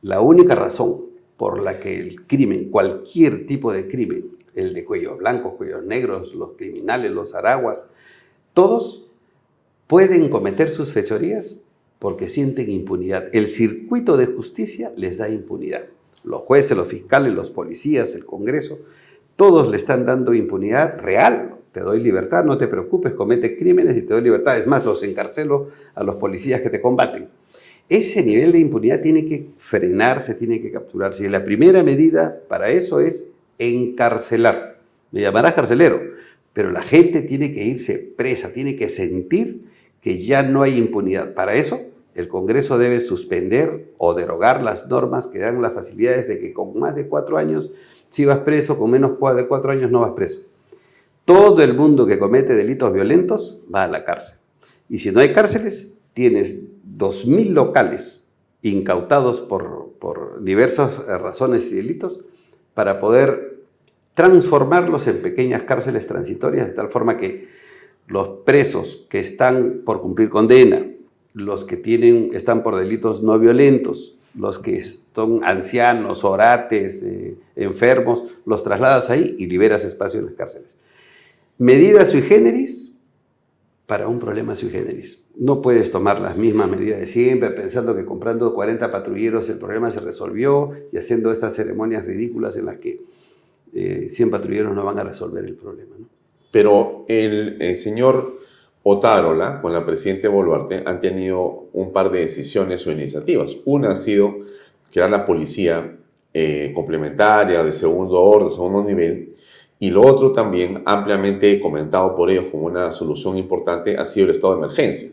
[0.02, 1.08] La única razón
[1.38, 6.34] por la que el crimen, cualquier tipo de crimen, el de cuellos blancos, cuellos negros,
[6.34, 7.88] los criminales, los araguas,
[8.54, 9.08] todos
[9.86, 11.58] pueden cometer sus fechorías
[12.00, 13.30] porque sienten impunidad.
[13.34, 15.86] El circuito de justicia les da impunidad.
[16.24, 18.80] Los jueces, los fiscales, los policías, el Congreso,
[19.36, 21.56] todos le están dando impunidad real.
[21.72, 24.58] Te doy libertad, no te preocupes, comete crímenes y te doy libertad.
[24.58, 27.30] Es más, los encarcelo a los policías que te combaten.
[27.90, 31.24] Ese nivel de impunidad tiene que frenarse, tiene que capturarse.
[31.26, 34.80] Y la primera medida para eso es encarcelar.
[35.12, 36.02] Me llamarás carcelero,
[36.52, 39.66] pero la gente tiene que irse presa, tiene que sentir
[40.02, 41.34] que ya no hay impunidad.
[41.34, 41.80] Para eso,
[42.14, 46.78] el Congreso debe suspender o derogar las normas que dan las facilidades de que con
[46.78, 47.72] más de cuatro años
[48.10, 50.40] Si vas preso con menos de cuatro años, no vas preso.
[51.26, 54.40] Todo el mundo que comete delitos violentos va a la cárcel.
[54.90, 56.62] Y si no hay cárceles, tienes
[56.98, 58.28] 2.000 locales
[58.62, 59.78] incautados por,
[60.42, 62.22] diversas razones y delitos
[62.74, 63.58] para poder
[64.14, 67.50] transformarlos en pequeñas cárceles transitorias, de tal forma que
[68.08, 70.86] los presos que están por cumplir condena,
[71.34, 78.24] los que tienen, están por delitos no violentos, los que son ancianos, orates, eh, enfermos,
[78.46, 80.76] los trasladas ahí y liberas espacio en las cárceles.
[81.58, 82.96] Medidas sui generis
[83.88, 85.20] para un problema sui generis.
[85.40, 89.92] No puedes tomar las mismas medidas de siempre pensando que comprando 40 patrulleros el problema
[89.92, 93.02] se resolvió y haciendo estas ceremonias ridículas en las que
[93.72, 95.96] 100 eh, patrulleros no van a resolver el problema.
[96.52, 98.40] Pero el, señor
[98.82, 103.58] Otárola con la presidenta Boluarte han tenido un par de decisiones o iniciativas.
[103.66, 104.38] Una ha sido
[104.92, 105.98] crear la policía
[106.34, 109.30] eh, complementaria de segundo orden, segundo nivel,
[109.80, 114.32] y lo otro también, ampliamente comentado por ellos como una solución importante, ha sido el
[114.32, 115.10] estado de emergencia.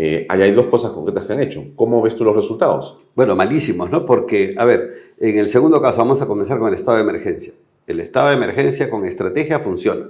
[0.00, 1.72] Eh, hay dos cosas concretas que han hecho.
[1.74, 2.96] ¿Cómo ves tú los resultados?
[3.16, 4.06] Bueno, malísimos, ¿no?
[4.06, 7.52] Porque, a ver, en el segundo caso vamos a comenzar con el estado de emergencia.
[7.84, 10.08] El estado de emergencia con estrategia funciona.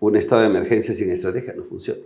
[0.00, 2.00] Un estado de emergencia sin estrategia no funciona.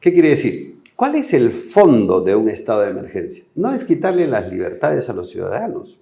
[0.00, 0.78] ¿Qué quiere decir?
[0.96, 3.44] ¿Cuál es el fondo de un estado de emergencia?
[3.54, 5.98] No es quitarle las libertades a los ciudadanos,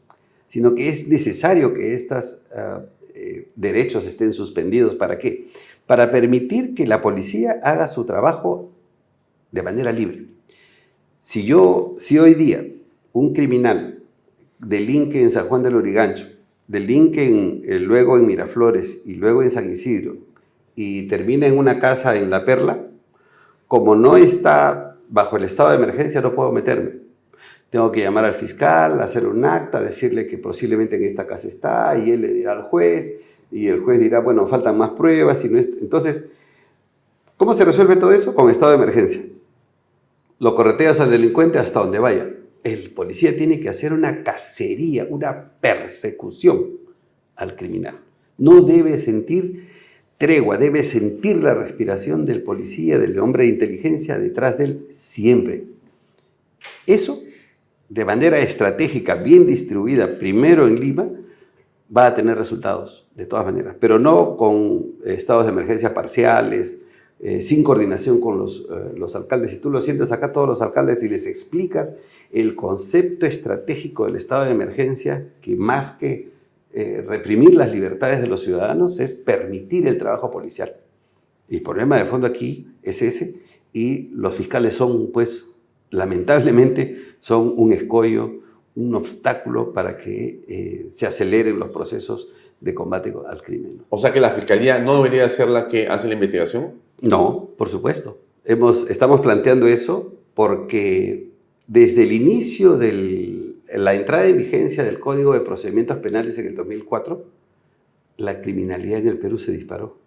[0.46, 2.82] sino que es necesario que estos ah,
[3.14, 4.94] eh, derechos estén suspendidos.
[4.94, 5.48] ¿Para qué?
[5.88, 8.70] Para permitir que la policía haga su trabajo
[9.50, 10.26] de manera libre.
[11.18, 12.64] Si yo, si hoy día
[13.12, 14.02] un criminal
[14.58, 16.28] delinque en San Juan del Origancho,
[16.66, 20.16] delinque eh, luego en Miraflores y luego en San Isidro
[20.74, 22.86] y termina en una casa en La Perla,
[23.66, 27.00] como no está bajo el estado de emergencia no puedo meterme.
[27.70, 31.98] Tengo que llamar al fiscal, hacer un acta, decirle que posiblemente en esta casa está
[31.98, 33.18] y él le dirá al juez
[33.50, 35.44] y el juez dirá, bueno, faltan más pruebas.
[35.44, 36.30] Y no Entonces,
[37.36, 38.34] ¿cómo se resuelve todo eso?
[38.34, 39.22] Con estado de emergencia
[40.38, 42.30] lo correteas al delincuente hasta donde vaya.
[42.62, 46.78] El policía tiene que hacer una cacería, una persecución
[47.36, 48.00] al criminal.
[48.36, 49.68] No debe sentir
[50.18, 55.64] tregua, debe sentir la respiración del policía, del hombre de inteligencia detrás de él siempre.
[56.86, 57.22] Eso,
[57.88, 61.08] de manera estratégica, bien distribuida, primero en Lima,
[61.96, 66.78] va a tener resultados, de todas maneras, pero no con estados de emergencia parciales,
[67.20, 69.50] eh, sin coordinación con los, eh, los, alcaldes.
[69.50, 71.96] Si tú lo sientes acá todos los alcaldes y les explicas
[72.30, 76.30] el concepto estratégico del estado de emergencia, que más que
[76.72, 80.76] eh, reprimir las libertades de los ciudadanos es permitir el trabajo policial.
[81.48, 83.34] Y el problema de fondo aquí es ese,
[83.72, 85.46] y los fiscales son, pues,
[85.90, 88.42] lamentablemente, son un escollo,
[88.76, 92.28] un obstáculo para que se aceleren los procesos
[92.60, 93.82] de combate al crimen.
[93.88, 96.87] O sea que la fiscalía no debería ser la que hace la investigación.
[97.00, 98.18] No, por supuesto.
[98.44, 101.30] Hemos, estamos planteando eso porque
[101.66, 106.54] desde el inicio de la entrada en vigencia del Código de Procedimientos Penales en el
[106.54, 107.24] 2004,
[108.16, 109.98] la criminalidad en el Perú se disparó.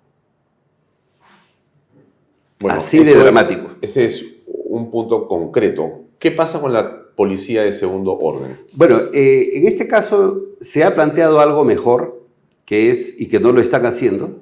[2.70, 3.72] Así de dramático.
[3.82, 6.02] Ese es un punto concreto.
[6.20, 8.58] ¿Qué pasa con la policía de segundo orden?
[8.74, 12.26] Bueno, eh, en este caso se ha planteado algo mejor,
[12.66, 14.40] que es, y que no lo están haciendo,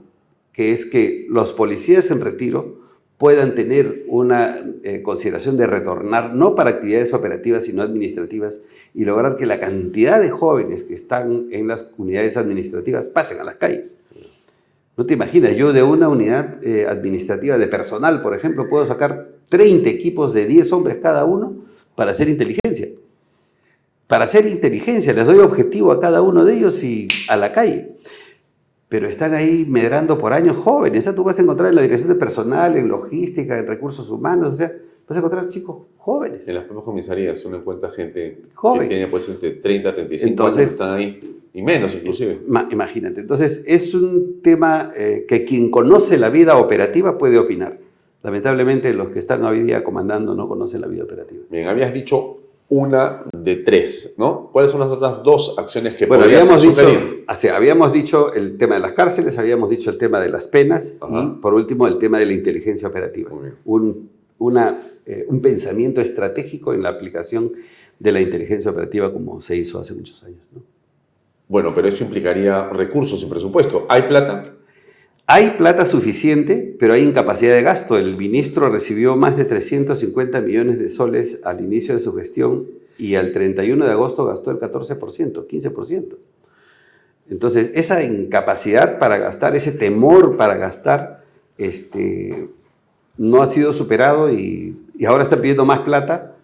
[0.59, 2.81] que es que los policías en retiro
[3.17, 8.59] puedan tener una eh, consideración de retornar no para actividades operativas, sino administrativas,
[8.93, 13.45] y lograr que la cantidad de jóvenes que están en las unidades administrativas pasen a
[13.45, 14.01] las calles.
[14.97, 19.29] No te imaginas, yo de una unidad eh, administrativa de personal, por ejemplo, puedo sacar
[19.47, 21.55] 30 equipos de 10 hombres cada uno
[21.95, 22.89] para hacer inteligencia.
[24.07, 27.95] Para hacer inteligencia, les doy objetivo a cada uno de ellos y a la calle
[28.89, 31.07] pero están ahí medrando por años jóvenes.
[31.07, 34.55] O tú vas a encontrar en la dirección de personal, en logística, en recursos humanos,
[34.55, 34.73] o sea,
[35.07, 36.47] vas a encontrar chicos jóvenes.
[36.47, 38.81] En las propias comisarías uno encuentra gente Joven.
[38.81, 42.39] que tiene pues entre 30, 35 Entonces, años, están ahí, y menos inclusive.
[42.71, 43.21] Imagínate.
[43.21, 47.79] Entonces, es un tema eh, que quien conoce la vida operativa puede opinar.
[48.23, 51.43] Lamentablemente, los que están hoy día comandando no conocen la vida operativa.
[51.49, 52.33] Bien, habías dicho
[52.69, 54.49] una de tres, ¿no?
[54.51, 56.87] ¿Cuáles son las otras dos acciones que bueno, habíamos dicho,
[57.53, 61.25] habíamos dicho el tema de las cárceles, habíamos dicho el tema de las penas y
[61.41, 63.31] por último el tema de la inteligencia operativa.
[63.65, 67.53] Un, una, eh, un pensamiento estratégico en la aplicación
[67.97, 70.41] de la inteligencia operativa como se hizo hace muchos años.
[70.53, 70.61] ¿no?
[71.47, 73.87] Bueno, pero eso implicaría recursos y presupuesto.
[73.89, 74.43] ¿Hay plata?
[75.31, 77.99] Hay plata suficiente, pero hay incapacidad de gasto.
[77.99, 82.65] El ministro recibió más de 350 millones de soles al inicio de su gestión
[82.97, 86.17] y al 31 de agosto gastó el 14%, 15%.
[87.29, 91.23] Entonces, esa incapacidad para gastar, ese temor para gastar,
[91.59, 92.49] este,
[93.19, 96.37] no ha sido superado y, y ahora está pidiendo más plata,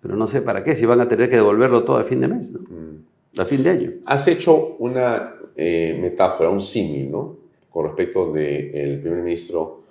[0.00, 2.28] pero no sé para qué, si van a tener que devolverlo todo a fin de
[2.28, 2.60] mes, ¿no?
[2.60, 3.40] Mm.
[3.40, 3.92] a fin de año.
[4.06, 7.41] Has hecho una eh, metáfora, un símil, ¿no?
[7.72, 9.82] Con respecto del primer ministro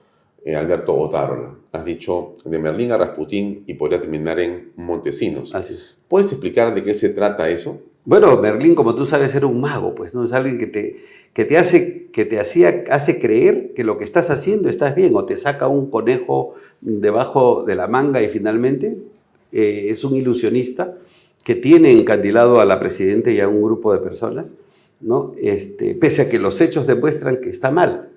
[0.44, 1.56] eh, Alberto Otárola.
[1.72, 5.54] Has dicho de Merlín a Rasputín y podría terminar en Montesinos.
[5.54, 5.98] Así es.
[6.08, 7.82] ¿Puedes explicar de qué se trata eso?
[8.06, 10.24] Bueno, Merlín, como tú sabes, era un mago, pues, ¿no?
[10.24, 10.98] Es alguien que te,
[11.34, 15.16] que te hace, que te hacía, hace creer que lo que estás haciendo estás bien,
[15.16, 18.98] o te saca un conejo debajo de la manga y finalmente
[19.52, 20.98] eh, es un ilusionista
[21.44, 24.54] que tiene encandilado a la presidenta y a un grupo de personas,
[25.02, 25.32] ¿no?
[25.38, 28.10] Este, pese a que los hechos demuestran que está mal,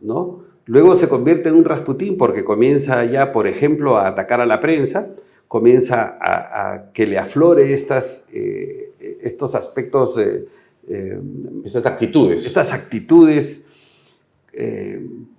[0.00, 0.44] ¿no?
[0.66, 4.60] Luego se convierte en un Rasputín porque comienza ya, por ejemplo, a atacar a la
[4.60, 5.08] prensa,
[5.48, 10.46] comienza a, a que le aflore estas, eh, estos aspectos, eh,
[10.88, 11.18] eh,
[11.64, 12.46] Esas actitudes.
[12.46, 13.66] estas actitudes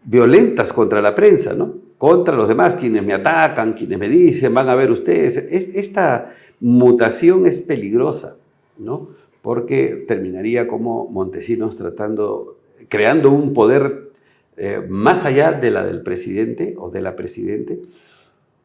[0.04, 1.76] violentas contra la prensa, ¿no?
[1.98, 5.38] Contra los demás, quienes me atacan, quienes me dicen, van a ver ustedes.
[5.38, 8.38] Es- esta mutación es peligrosa,
[8.78, 9.10] ¿no?
[9.42, 14.12] Porque terminaría como Montesinos tratando, creando un poder
[14.58, 17.82] eh, más allá de la del presidente o de la presidente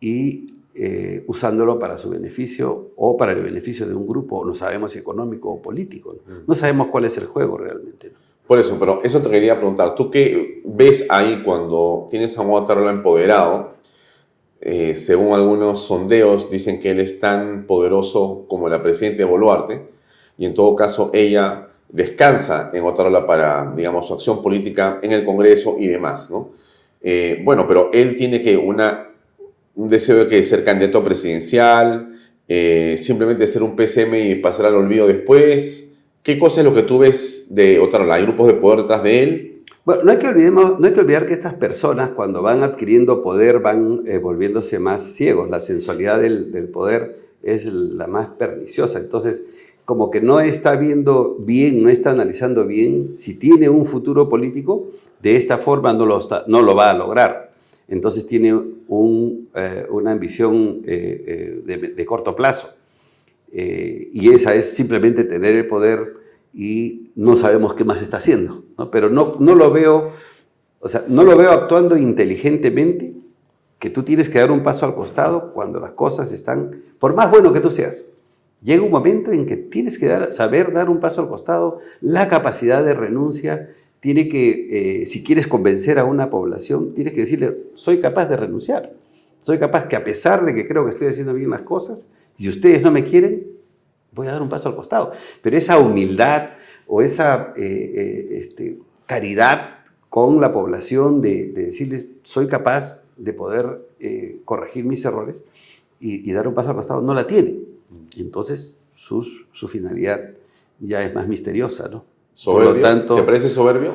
[0.00, 4.92] y eh, usándolo para su beneficio o para el beneficio de un grupo, no sabemos
[4.92, 6.16] si económico o político.
[6.26, 8.10] No, No sabemos cuál es el juego realmente.
[8.10, 8.26] ¿no?
[8.46, 9.94] Por eso, pero eso te quería preguntar.
[9.94, 13.74] ¿Tú qué ves ahí cuando tienes a Otárola empoderado?
[14.60, 19.88] Eh, según algunos sondeos, dicen que él es tan poderoso como la presidenta de Boluarte,
[20.38, 25.24] y en todo caso ella descansa en Otárola para, digamos, su acción política en el
[25.24, 26.52] Congreso y demás, ¿no?
[27.00, 29.10] Eh, bueno, pero él tiene que una,
[29.76, 32.12] un deseo de que ser candidato presidencial,
[32.48, 35.96] eh, simplemente ser un PCM y pasar al olvido después.
[36.22, 38.16] ¿Qué cosa es lo que tú ves de Otárola?
[38.16, 39.58] ¿Hay grupos de poder detrás de él?
[39.84, 43.22] Bueno, no hay, que olvidemos, no hay que olvidar que estas personas cuando van adquiriendo
[43.22, 45.48] poder van eh, volviéndose más ciegos.
[45.48, 48.98] La sensualidad del, del poder es la más perniciosa.
[48.98, 49.44] Entonces,
[49.86, 54.88] como que no está viendo bien, no está analizando bien si tiene un futuro político,
[55.22, 57.52] de esta forma no lo, va a lograr.
[57.86, 62.74] Entonces tiene eh, una ambición eh, eh, de, corto plazo.
[63.52, 66.14] Y esa es simplemente tener el poder
[66.52, 68.64] y no sabemos qué más está haciendo.
[68.90, 70.10] Pero no, no lo veo,
[70.80, 73.14] o sea, no lo veo actuando inteligentemente,
[73.78, 77.30] que tú tienes que dar un paso al costado cuando las cosas están, por más
[77.30, 78.06] bueno que tú seas,
[78.66, 82.26] llega un momento en que tienes que dar, saber dar un paso al costado, la
[82.26, 87.56] capacidad de renuncia, tiene que, eh, si quieres convencer a una población, tienes que decirle,
[87.74, 88.92] soy capaz de renunciar,
[89.38, 92.48] soy capaz que a pesar de que creo que estoy haciendo bien las cosas, y
[92.48, 93.46] ustedes no me quieren,
[94.12, 95.12] voy a dar un paso al costado.
[95.42, 96.50] Pero esa humildad
[96.88, 99.78] o esa eh, eh, este, caridad
[100.10, 105.44] con la población de, de decirles, soy capaz de poder eh, corregir mis errores
[106.00, 107.75] y, y dar un paso al costado, no la tiene.
[108.16, 110.30] Y entonces sus- su finalidad
[110.80, 112.04] ya es más misteriosa, ¿no?
[112.44, 113.94] Por lo tanto- ¿Te parece soberbio?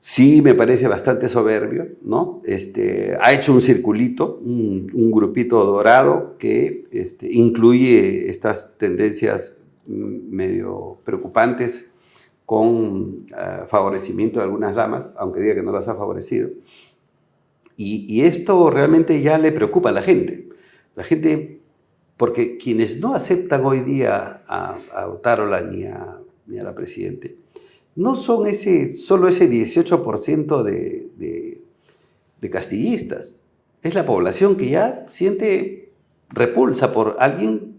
[0.00, 2.40] Sí, me parece bastante soberbio, ¿no?
[2.44, 9.56] Este, ha hecho un circulito, un, un grupito dorado que este, incluye estas tendencias
[9.86, 11.86] medio preocupantes
[12.44, 16.50] con ah, favorecimiento de algunas damas, aunque diga que no las ha favorecido.
[17.76, 20.48] Y, y esto realmente ya le preocupa a la gente.
[20.94, 21.55] La gente,
[22.16, 27.36] porque quienes no aceptan hoy día a, a Otárola ni a, la Presidente,
[27.94, 31.60] no son ese, solo ese 18% de, de,
[32.40, 33.40] de castillistas.
[33.82, 35.92] Es la población que ya siente
[36.28, 37.76] repulsa por alguien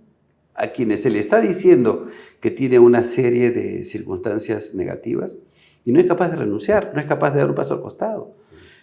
[0.56, 2.08] a quienes se le está diciendo
[2.40, 5.38] que tiene una serie de circunstancias negativas
[5.86, 8.36] y no es capaz de renunciar, no es capaz de dar un paso al costado.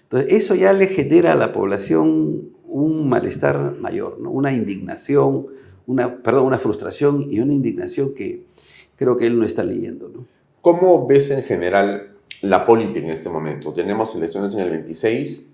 [0.04, 5.46] Entonces, eso ya le genera a la población un malestar mayor, una indignación,
[5.86, 8.46] una, perdón, una frustración y una indignación que
[8.96, 10.10] creo que él no está leyendo.
[10.60, 13.72] ¿Cómo ves en general la política en este momento?
[13.72, 15.52] Tenemos elecciones en el 26,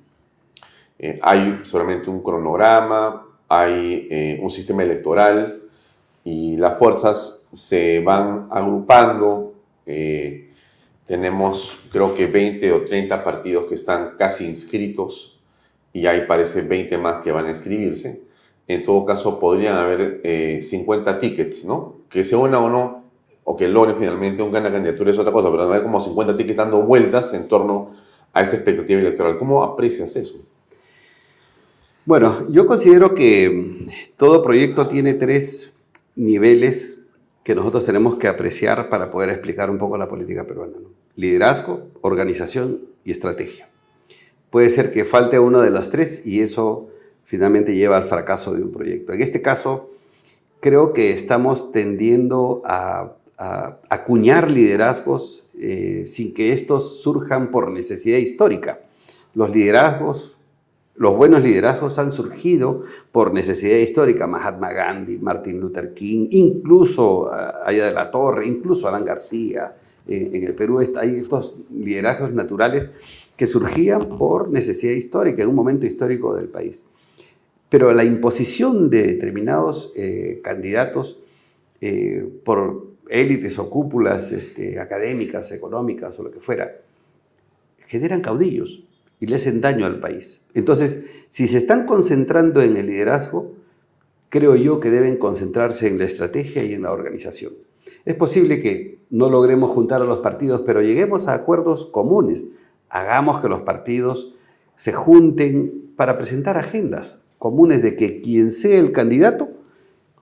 [0.98, 5.60] eh, hay solamente un cronograma, hay eh, un sistema electoral
[6.24, 9.52] y las fuerzas se van agrupando.
[9.84, 10.46] eh,
[11.04, 15.39] tenemos creo que 20 o 30 partidos que están casi inscritos
[15.92, 18.22] y hay parece 20 más que van a inscribirse.
[18.68, 21.96] En todo caso, podrían haber eh, 50 tickets, ¿no?
[22.08, 23.04] Que se una o no,
[23.44, 26.56] o que logren finalmente un gana candidatura es otra cosa, pero hay como 50 tickets
[26.56, 27.90] dando vueltas en torno
[28.32, 29.38] a esta expectativa electoral.
[29.38, 30.46] ¿Cómo aprecias eso?
[32.04, 33.86] Bueno, yo considero que
[34.16, 35.74] todo proyecto tiene tres
[36.16, 37.00] niveles
[37.42, 40.74] que nosotros tenemos que apreciar para poder explicar un poco la política peruana.
[41.16, 43.69] Liderazgo, organización y estrategia.
[44.50, 46.88] Puede ser que falte uno de los tres y eso
[47.24, 49.12] finalmente lleva al fracaso de un proyecto.
[49.12, 49.90] En este caso,
[50.58, 53.16] creo que estamos tendiendo a,
[53.88, 58.80] acuñar liderazgos eh, sin que estos surjan por necesidad histórica.
[59.32, 60.36] Los liderazgos
[61.00, 64.26] los buenos liderazgos han surgido por necesidad histórica.
[64.26, 69.76] Mahatma Gandhi, Martin Luther King, incluso ah, Aya de la Torre, incluso Alan García.
[70.06, 72.90] en el Perú hay estos liderazgos naturales
[73.40, 76.82] que surgían por necesidad histórica, en un momento histórico del país.
[77.70, 81.18] Pero la imposición de determinados eh, candidatos
[81.80, 86.82] eh, por élites o cúpulas este, académicas, económicas o lo que fuera,
[87.86, 88.84] generan caudillos
[89.20, 90.42] y le hacen daño al país.
[90.52, 93.54] Entonces, si se están concentrando en el liderazgo,
[94.28, 97.54] creo yo que deben concentrarse en la estrategia y en la organización.
[98.04, 102.44] Es posible que no logremos juntar a los partidos, pero lleguemos a acuerdos comunes.
[102.90, 104.34] Hagamos que los partidos
[104.76, 109.48] se junten para presentar agendas comunes de que quien sea el candidato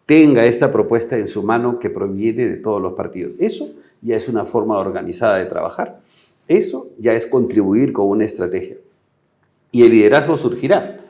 [0.07, 3.35] tenga esta propuesta en su mano que proviene de todos los partidos.
[3.41, 6.01] Eso ya es una forma organizada de trabajar.
[6.47, 8.77] Eso ya es contribuir con una estrategia.
[9.73, 11.01] Y el liderazgo surgirá.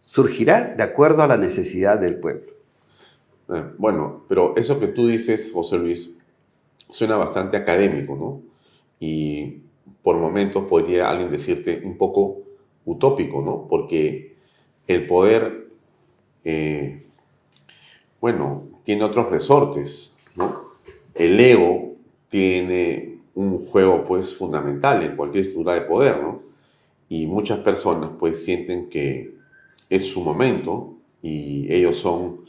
[0.00, 2.52] Surgirá de acuerdo a la necesidad del pueblo.
[3.50, 6.20] Eh, bueno, pero eso que tú dices, José Luis,
[6.88, 8.42] suena bastante académico, ¿no?
[8.98, 9.60] Y
[10.04, 12.42] por momentos podría alguien decirte un poco
[12.84, 13.66] utópico, ¿no?
[13.68, 14.36] Porque
[14.86, 15.70] el poder,
[16.44, 17.02] eh,
[18.20, 20.74] bueno, tiene otros resortes, ¿no?
[21.14, 21.94] El ego
[22.28, 26.44] tiene un juego, pues, fundamental en cualquier estructura de poder, ¿no?
[27.08, 29.34] y muchas personas pues sienten que
[29.88, 32.44] es su momento y ellos son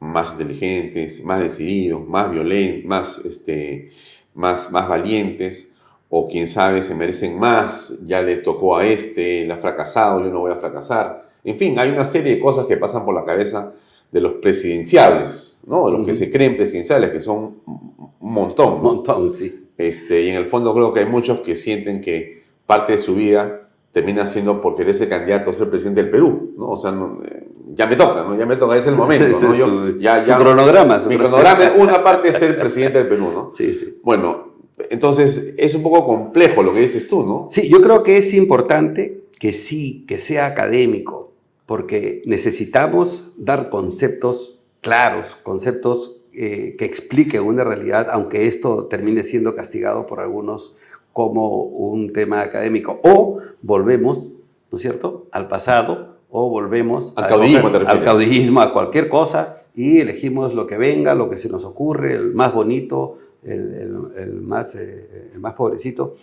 [0.00, 3.90] más inteligentes, más decididos, más violentos, más, este,
[4.34, 5.74] más, más valientes
[6.10, 10.30] o quién sabe se merecen más, ya le tocó a este, le ha fracasado, yo
[10.30, 11.28] no voy a fracasar.
[11.44, 13.74] En fin, hay una serie de cosas que pasan por la cabeza
[14.10, 15.86] de los presidenciales, ¿no?
[15.86, 18.74] De los que se creen presidenciales, que son un montón.
[18.74, 19.68] Un montón, sí.
[19.76, 23.14] Este, y en el fondo creo que hay muchos que sienten que parte de su
[23.14, 26.70] vida termina siendo por querer ser candidato a ser presidente del Perú, ¿no?
[26.70, 28.36] O sea, eh, ya me toca, ¿no?
[28.36, 29.54] Ya me toca, es el momento, ¿no?
[29.54, 30.98] Yo, ya, ya, cronograma.
[31.08, 33.50] mi cronograma, una parte es ser presidente del Perú, ¿no?
[33.50, 33.98] Sí, sí.
[34.02, 34.47] Bueno,
[34.90, 37.46] entonces es un poco complejo lo que dices tú, ¿no?
[37.50, 41.32] Sí, yo creo que es importante que sí, que sea académico,
[41.66, 49.54] porque necesitamos dar conceptos claros, conceptos eh, que expliquen una realidad, aunque esto termine siendo
[49.54, 50.74] castigado por algunos
[51.12, 53.00] como un tema académico.
[53.02, 54.30] O volvemos,
[54.70, 60.00] ¿no es cierto?, al pasado, o volvemos al caudillismo, al caudillismo, a cualquier cosa, y
[60.00, 65.30] elegimos lo que venga, lo que se nos ocurre, el más bonito, el, más, eh,
[65.32, 66.16] el más pobrecito.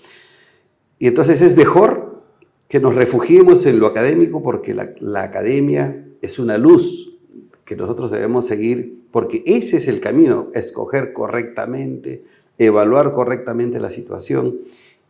[0.99, 2.23] Y entonces es mejor
[2.67, 7.17] que nos refugiemos en lo académico porque la, la academia es una luz
[7.63, 12.25] que nosotros debemos seguir porque ese es el camino, escoger correctamente,
[12.57, 14.59] evaluar correctamente la situación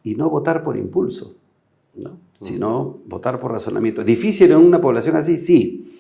[0.03, 1.35] y no votar por impulso,
[1.95, 2.19] ¿no?
[2.35, 4.03] sino votar por razonamiento.
[4.03, 5.37] ¿Difícil en una población así?
[5.37, 5.97] Sí,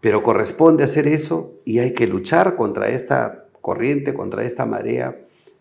[0.00, 5.14] pero corresponde hacer eso y hay que luchar contra esta corriente, contra esta marea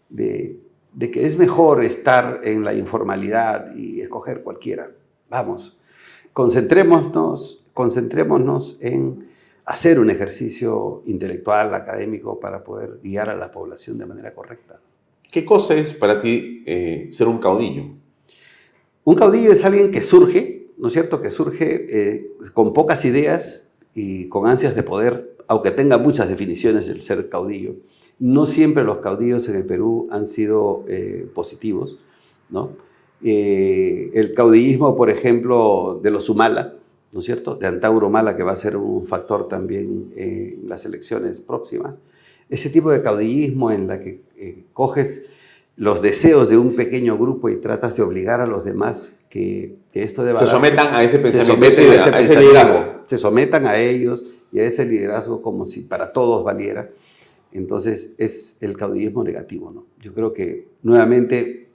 [0.07, 0.61] de,
[0.93, 4.91] de que es mejor estar en la informalidad y escoger cualquiera.
[5.29, 5.77] Vamos,
[6.31, 9.27] concentrémonos, concentrémonos en
[9.65, 14.79] hacer un ejercicio intelectual, académico, para poder guiar a la población de manera correcta.
[15.29, 17.83] ¿Qué cosa es para ti eh, ser un caudillo?
[19.03, 21.21] Un caudillo es alguien que surge, ¿no es cierto?
[21.21, 26.87] Que surge eh, con pocas ideas y con ansias de poder, aunque tenga muchas definiciones
[26.87, 27.75] el ser caudillo.
[28.19, 31.97] No siempre los caudillos en el Perú han sido eh, positivos,
[32.49, 32.71] ¿no?
[33.19, 36.75] el caudillismo, por ejemplo, de los Humala,
[37.13, 37.55] ¿no es cierto?
[37.55, 41.97] De Antauro Humala, que va a ser un factor también en las elecciones próximas
[42.49, 45.29] ese tipo de caudillismo en la que eh, coges
[45.75, 50.23] los deseos de un pequeño grupo y tratas de obligar a los demás que, esto
[50.23, 50.37] deba...
[50.37, 51.67] Se sometan a ese pensamiento, a
[52.19, 53.01] ese, liderazgo.
[53.05, 56.89] Se sometan a ellos y a ese liderazgo como si para todos valiera.
[57.57, 59.71] Entonces es el caudillismo negativo.
[59.71, 59.85] ¿no?
[59.99, 61.69] Yo creo que nuevamente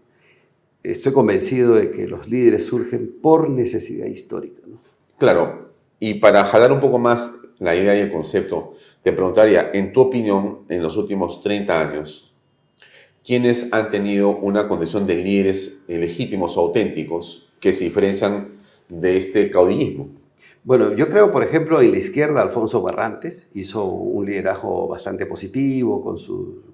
[0.83, 4.63] estoy convencido de que los líderes surgen por necesidad histórica.
[5.19, 9.93] Claro, y para jalar un poco más la idea y el concepto, te preguntaría, en
[9.93, 12.35] tu opinión, en los últimos 30 años,
[13.25, 18.49] ¿quiénes han tenido una condición de líderes legítimos o auténticos que se diferencian
[18.89, 20.22] de este caudillismo?
[20.65, 26.03] Bueno, yo creo, por ejemplo, en la izquierda, Alfonso Barrantes hizo un liderazgo bastante positivo,
[26.03, 26.17] con,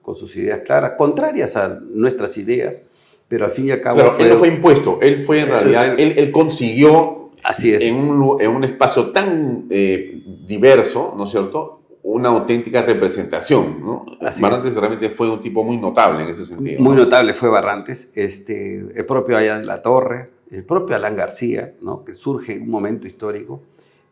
[0.02, 2.82] con sus ideas claras, contrarias a nuestras ideas,
[3.28, 4.00] pero al fin y al cabo...
[4.00, 7.82] Claro, él no fue impuesto, él fue en realidad, él, él consiguió Así es.
[7.82, 11.80] En, un, en un espacio tan eh, diverso, ¿no es cierto?
[12.02, 14.04] Una auténtica representación, ¿no?
[14.40, 16.80] Barrantes realmente fue un tipo muy notable en ese sentido.
[16.80, 17.04] Muy ¿no?
[17.04, 22.04] notable fue Barrantes, este, el propio Allá de la Torre, el propio Alan García, ¿no?
[22.04, 23.62] que surge en un momento histórico,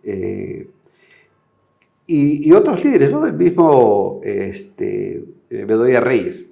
[0.06, 0.68] eh,
[2.06, 3.26] y, otros líderes, ¿no?
[3.26, 6.46] el mismo este, eh, Bedoya Reyes.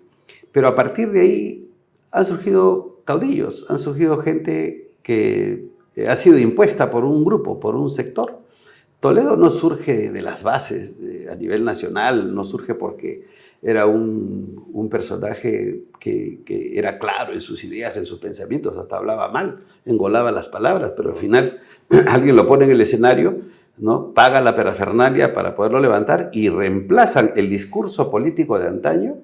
[0.51, 1.70] Pero a partir de ahí
[2.10, 7.76] han surgido caudillos, han surgido gente que eh, ha sido impuesta por un grupo, por
[7.76, 8.40] un sector.
[9.05, 10.98] Toledo no surge de las bases
[11.31, 13.26] a nivel nacional, no surge porque
[13.60, 18.97] era un, un personaje que, que, era claro en sus ideas, en sus pensamientos, hasta
[18.97, 21.59] hablaba mal, engolaba las palabras, pero al final
[22.09, 23.43] alguien lo pone en el escenario,
[23.76, 24.14] ¿no?
[24.14, 29.18] paga la parafernalia para poderlo levantar y reemplazan el discurso político de antaño,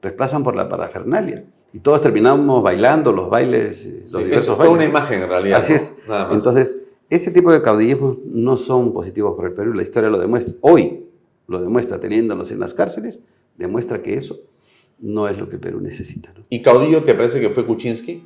[0.00, 1.44] reemplazan por la parafernalia.
[1.74, 4.74] Y todos terminamos bailando los bailes, los sí, diversos eso fue bailes.
[4.74, 5.60] una imagen en realidad.
[5.60, 5.78] Así ¿no?
[5.78, 5.92] es.
[6.32, 10.54] Entonces, ese tipo de caudillismos no son positivos para el Perú, la historia lo demuestra.
[10.60, 11.04] Hoy
[11.46, 13.22] lo demuestra teniéndolos en las cárceles,
[13.56, 14.38] demuestra que eso
[14.98, 16.32] no es lo que el Perú necesita.
[16.36, 16.44] ¿no?
[16.50, 18.24] ¿Y caudillo te parece que fue Kuczynski?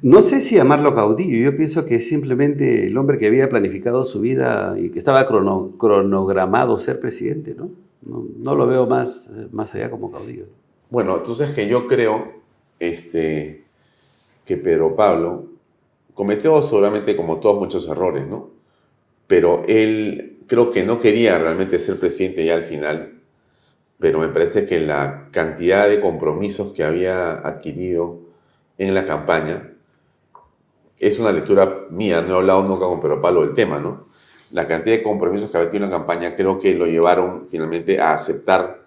[0.00, 4.04] No sé si llamarlo caudillo, yo pienso que es simplemente el hombre que había planificado
[4.04, 7.70] su vida y que estaba crono, cronogramado ser presidente, ¿no?
[8.00, 10.46] No, no lo veo más, más allá como caudillo.
[10.90, 12.32] Bueno, entonces que yo creo
[12.80, 13.64] este,
[14.44, 15.51] que Pedro Pablo
[16.14, 18.50] cometió seguramente como todos muchos errores, ¿no?
[19.26, 23.20] Pero él creo que no quería realmente ser presidente ya al final,
[23.98, 28.18] pero me parece que la cantidad de compromisos que había adquirido
[28.78, 29.70] en la campaña
[30.98, 34.06] es una lectura mía, no he hablado nunca con Pedro Pablo del tema, ¿no?
[34.52, 38.00] La cantidad de compromisos que había adquirido en la campaña creo que lo llevaron finalmente
[38.00, 38.82] a aceptar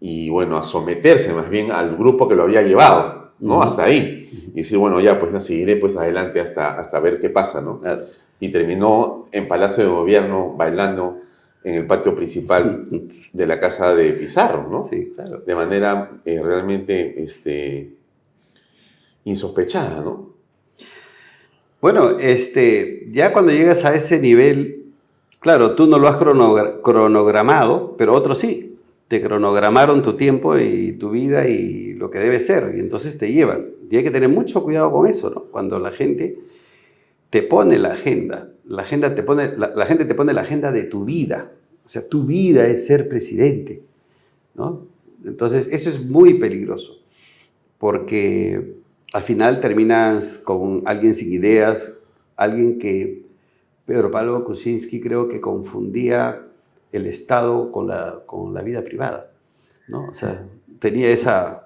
[0.00, 3.56] y bueno, a someterse más bien al grupo que lo había llevado, ¿no?
[3.56, 3.64] Uh -huh.
[3.64, 4.50] Hasta ahí.
[4.54, 7.80] Y decir, bueno, ya, pues ya seguiré pues adelante hasta, hasta ver qué pasa, ¿no?
[7.80, 8.04] Claro.
[8.40, 11.20] Y terminó en Palacio de Gobierno bailando
[11.62, 12.86] en el patio principal
[13.32, 14.82] de la casa de Pizarro, ¿no?
[14.82, 15.42] Sí, claro.
[15.46, 17.94] De manera eh, realmente este,
[19.24, 20.34] insospechada, ¿no?
[21.80, 24.86] Bueno, este, ya cuando llegas a ese nivel,
[25.38, 28.73] claro, tú no lo has cronogra cronogramado, pero otros sí
[29.08, 33.32] te cronogramaron tu tiempo y tu vida y lo que debe ser, y entonces te
[33.32, 33.70] llevan.
[33.90, 35.44] Y hay que tener mucho cuidado con eso, ¿no?
[35.44, 36.38] Cuando la gente
[37.30, 40.84] te pone la agenda, la, agenda te pone, la, gente te pone la agenda de
[40.84, 41.52] tu vida,
[41.84, 43.82] o sea, tu vida es ser presidente,
[44.54, 44.86] ¿no?
[45.24, 46.98] Entonces, eso es muy peligroso,
[47.78, 48.74] porque
[49.12, 51.94] al final terminas con alguien sin ideas,
[52.36, 53.24] alguien que
[53.86, 56.46] Pedro Pablo Kuczynski creo que confundía
[56.96, 59.30] el Estado con la, con la vida privada.
[59.88, 60.08] ¿no?
[60.08, 60.44] O sea,
[60.78, 61.60] tenía esa...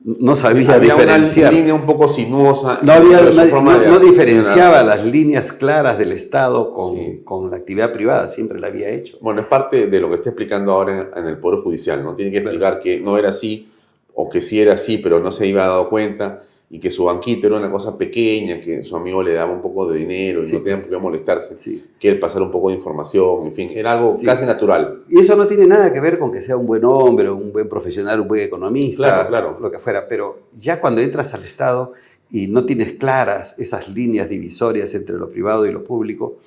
[0.00, 1.50] No sabía había diferenciar.
[1.50, 2.78] una línea un poco sinuosa.
[2.82, 7.22] No, había, no, no, no diferenciaba las líneas claras del Estado con, sí.
[7.24, 9.18] con, la actividad privada, siempre la había hecho.
[9.20, 12.14] Bueno, es parte de lo que está explicando ahora en, el Poder Judicial, ¿no?
[12.14, 12.80] Tiene que explicar claro.
[12.80, 13.72] que no era así,
[14.14, 17.46] o que sí era así, pero no se iba dado cuenta, y que su banquito
[17.46, 20.52] era una cosa pequeña, que su amigo le daba un poco de dinero y sí,
[20.52, 21.84] no tenía por qué molestarse, sí.
[21.98, 24.26] que él pasar un poco de información, en fin, era algo sí.
[24.26, 25.04] casi natural.
[25.08, 27.68] Y eso no tiene nada que ver con que sea un buen hombre, un buen
[27.68, 29.58] profesional, un buen economista, claro, claro.
[29.60, 31.94] lo que fuera, pero ya cuando entras al Estado
[32.30, 36.38] y no tienes claras esas líneas divisorias entre lo privado y lo público,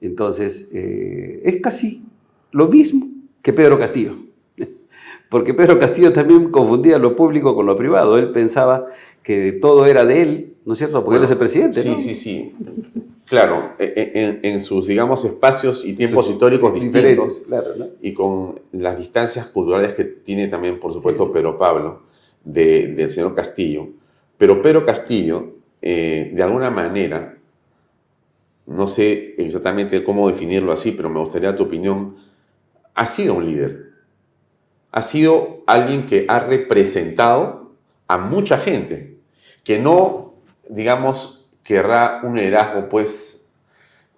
[0.00, 2.04] entonces eh, es casi
[2.50, 3.06] lo mismo
[3.42, 4.16] que Pedro Castillo.
[5.28, 8.18] Porque Pedro Castillo también confundía lo público con lo privado.
[8.18, 8.86] Él pensaba
[9.28, 11.04] que todo era de él, ¿no es cierto?
[11.04, 11.82] Porque bueno, él es el presidente.
[11.82, 11.98] Sí, ¿no?
[11.98, 12.54] sí, sí.
[13.26, 17.88] Claro, en, en, sus, digamos, espacios y tiempos históricos distintos claro, ¿no?
[18.00, 21.34] y con las distancias culturales que tiene también, por supuesto, sí, sí.
[21.34, 22.04] Pedro Pablo,
[22.42, 23.88] de, del señor Castillo.
[24.38, 27.36] Pero Pedro Castillo, eh, de alguna manera,
[28.64, 32.16] no sé exactamente cómo definirlo así, pero me gustaría tu opinión,
[32.94, 33.90] ha sido un líder.
[34.90, 37.72] Ha sido alguien que ha representado
[38.06, 39.17] a mucha gente,
[39.68, 40.32] que no,
[40.70, 43.50] digamos, querrá un liderazgo, pues,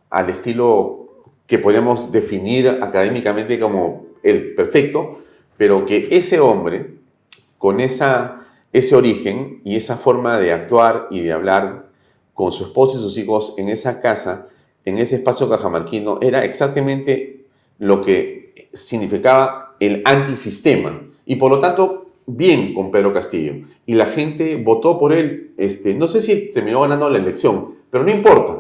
[0.08, 5.24] al estilo que podemos definir académicamente como el perfecto,
[5.56, 6.94] pero que ese hombre,
[7.58, 11.88] con esa, ese origen y esa forma de actuar y de hablar
[12.32, 14.46] con su esposa y sus hijos en esa casa,
[14.84, 17.46] en ese espacio cajamarquino, era exactamente
[17.80, 21.08] lo que significaba el antisistema.
[21.26, 22.06] Y por lo tanto,
[22.36, 23.54] bien con Pedro Castillo.
[23.86, 25.52] Y la gente votó por él.
[25.56, 28.56] Este, no sé si terminó ganando la elección, pero no importa.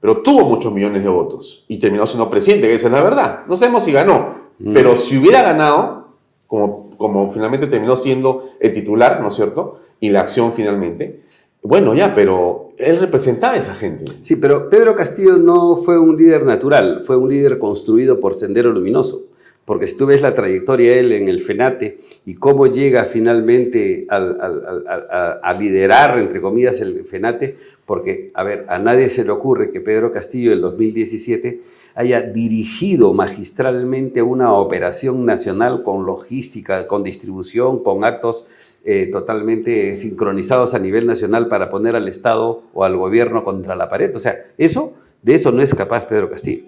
[0.00, 3.40] pero tuvo muchos millones de votos y terminó siendo presidente, esa es la verdad.
[3.48, 4.72] No sabemos si ganó, Mm.
[4.74, 6.08] pero si hubiera ganado,
[6.46, 9.76] como, como finalmente terminó siendo el titular, ¿no es cierto?
[10.00, 11.22] Y la acción finalmente,
[11.62, 14.04] bueno, ya, pero él representaba a esa gente.
[14.22, 18.70] Sí, pero Pedro Castillo no fue un líder natural, fue un líder construido por Sendero
[18.72, 19.22] Luminoso.
[19.64, 24.06] Porque si tú ves la trayectoria de él en el FENATE y cómo llega finalmente
[24.10, 29.08] al- al- al- al- a, liderar, entre comillas, el FENATE, porque, a ver, a nadie
[29.08, 31.60] se le ocurre que Pedro Castillo del 2017
[31.94, 38.46] haya dirigido magistralmente una operación nacional con logística, con distribución, con actos
[38.84, 43.88] eh, totalmente sincronizados a nivel nacional para poner al Estado o al gobierno contra la
[43.88, 44.14] pared.
[44.14, 44.92] O sea, eso,
[45.22, 46.64] de eso no es capaz Pedro Castillo.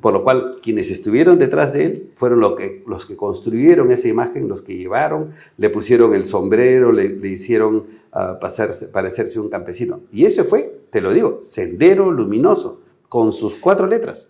[0.00, 4.06] Por lo cual, quienes estuvieron detrás de él fueron lo que, los que construyeron esa
[4.06, 9.48] imagen, los que llevaron, le pusieron el sombrero, le, le hicieron ah, pasarse- parecerse un
[9.48, 10.00] campesino.
[10.12, 14.28] Y ese fue, te lo digo, Sendero Luminoso, con sus cuatro letras.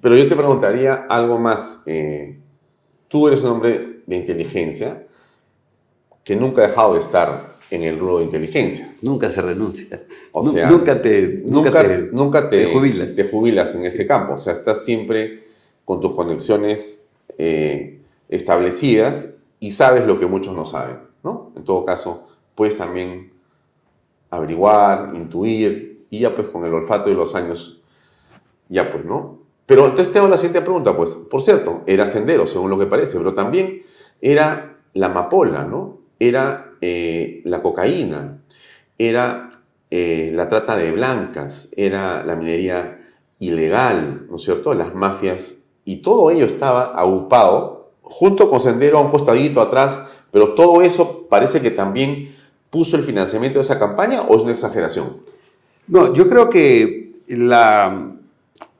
[0.00, 1.84] Pero yo te preguntaría algo más.
[1.86, 2.36] eh,
[3.06, 5.06] tú eres un hombre de inteligencia
[6.24, 8.89] que nunca ha dejado de estar en el rubro de inteligencia.
[9.02, 10.02] Nunca se renuncia.
[10.32, 13.16] O sea, nunca te, nunca Nunca, te- nunca te, te jubilas.
[13.16, 14.34] te jubilas en ese campo.
[14.34, 15.44] O sea, estás siempre
[15.84, 17.08] con tus conexiones
[17.38, 21.52] eh, establecidas y sabes lo que muchos no saben, ¿no?
[21.56, 23.32] En todo caso, puedes también
[24.30, 27.80] averiguar, intuir, y ya pues con el olfato de los años,
[28.68, 29.40] ya pues, ¿no?
[29.66, 32.86] Pero entonces te hago la siguiente pregunta, pues, por cierto, era sendero, según lo que
[32.86, 33.82] parece, pero también
[34.20, 35.98] era la amapola, ¿no?
[36.18, 38.38] Era eh, la cocaína,
[39.00, 39.50] era
[39.90, 43.00] eh, la trata de blancas, era la minería
[43.38, 44.74] ilegal, ¿no es cierto?
[44.74, 50.52] Las mafias, y todo ello estaba agrupado, junto con Sendero a un costadito atrás, pero
[50.52, 52.34] todo eso parece que también
[52.68, 55.22] puso el financiamiento de esa campaña o es una exageración.
[55.88, 58.12] No, yo creo que la,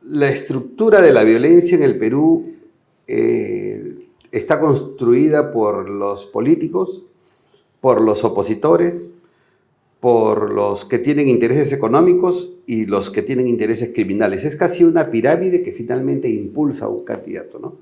[0.02, 2.56] la estructura de la violencia en el Perú
[3.06, 7.04] eh, está construida por los políticos,
[7.80, 9.14] por los opositores,
[10.00, 14.44] por los que tienen intereses económicos y los que tienen intereses criminales.
[14.44, 17.76] Es casi una pirámide que finalmente impulsa a un candidato, ¿no?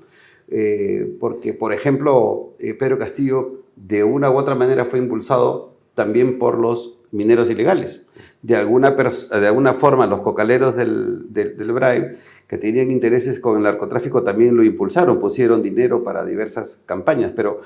[0.49, 6.39] Eh, porque, por ejemplo, eh, Pedro Castillo de una u otra manera fue impulsado también
[6.39, 8.05] por los mineros ilegales.
[8.41, 12.15] De alguna, de alguna forma, los cocaleros del, del, del
[12.47, 17.61] que tenían intereses con el narcotráfico, también lo impulsaron, pusieron dinero para diversas campañas, pero,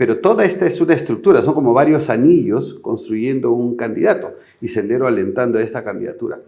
[0.00, 5.06] pero toda esta es una estructura, son como varios anillos construyendo un candidato y Sendero
[5.06, 6.40] alentando esta candidatura.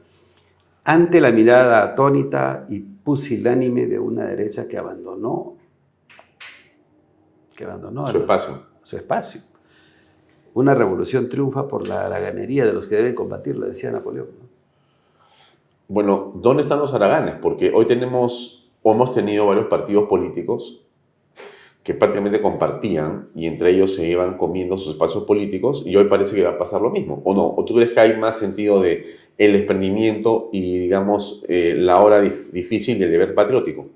[0.85, 5.59] Ante la mirada atónita y pusilánime de una derecha que abandonó,
[7.55, 8.63] que abandonó a Su los- espacio.
[8.81, 9.43] su espacio.
[10.55, 14.29] Una revolución triunfa por la haraganería de los que deben combatirla, decía Napoleón.
[14.41, 14.49] ¿no?
[15.89, 17.35] Bueno, ¿dónde están los haraganes?
[17.43, 20.79] Porque hoy tenemos, o hemos tenido varios partidos políticos
[21.83, 26.37] que prácticamente compartían y entre ellos se iban comiendo sus espacios políticos y hoy parece
[26.37, 27.55] que va a pasar lo mismo, ¿o no?
[27.57, 29.05] ¿O tú crees que hay más sentido de
[29.39, 33.89] el desprendimiento y, digamos, eh, la hora dif- difícil del deber patriótico?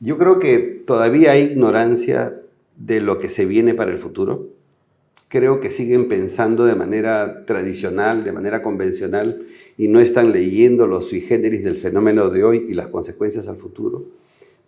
[0.00, 2.40] Yo creo que todavía hay ignorancia
[2.76, 4.48] de lo que se viene para el futuro.
[5.28, 9.46] Creo que siguen pensando de manera tradicional, de manera convencional,
[9.76, 13.56] y no están leyendo los sui generis del fenómeno de hoy y las consecuencias al
[13.58, 14.06] futuro.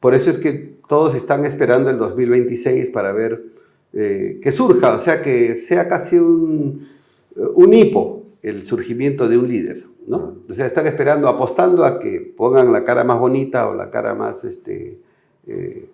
[0.01, 3.45] Por eso es que todos están esperando el 2026 para ver
[3.93, 6.89] eh, que surja, o sea, que sea casi un,
[7.37, 9.85] un hipo el surgimiento de un líder.
[10.07, 10.39] ¿no?
[10.49, 14.15] O sea, están esperando, apostando a que pongan la cara más bonita o la cara
[14.15, 14.99] más, este,
[15.47, 15.89] eh,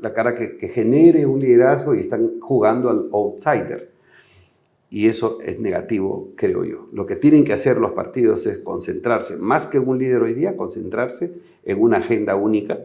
[0.00, 3.92] la cara que, que genere un liderazgo y están jugando al outsider.
[4.90, 6.88] Y eso es negativo, creo yo.
[6.92, 10.56] Lo que tienen que hacer los partidos es concentrarse, más que un líder hoy día,
[10.56, 11.32] concentrarse
[11.64, 12.78] en una agenda única,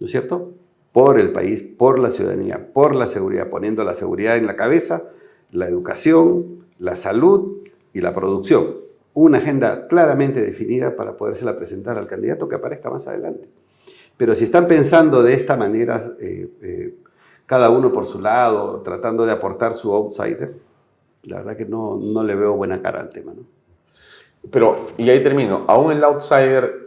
[0.00, 0.52] ¿no es cierto?
[0.92, 5.04] Por el país, por la ciudadanía, por la seguridad, poniendo la seguridad en la cabeza,
[5.52, 7.58] la educación, la salud
[7.92, 8.76] y la producción.
[9.14, 13.48] Una agenda claramente definida para podérsela presentar al candidato que aparezca más adelante.
[14.16, 16.94] Pero si están pensando de esta manera, eh, eh,
[17.46, 20.54] cada uno por su lado, tratando de aportar su outsider,
[21.22, 23.32] la verdad que no, no le veo buena cara al tema.
[23.34, 23.42] ¿no?
[24.50, 26.86] Pero, y ahí termino, aún el outsider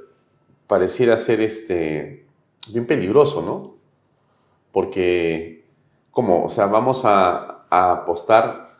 [0.67, 2.25] pareciera ser este,
[2.67, 3.75] bien peligroso, ¿no?
[4.71, 5.65] Porque,
[6.11, 6.45] ¿cómo?
[6.45, 8.77] O sea, vamos a, a apostar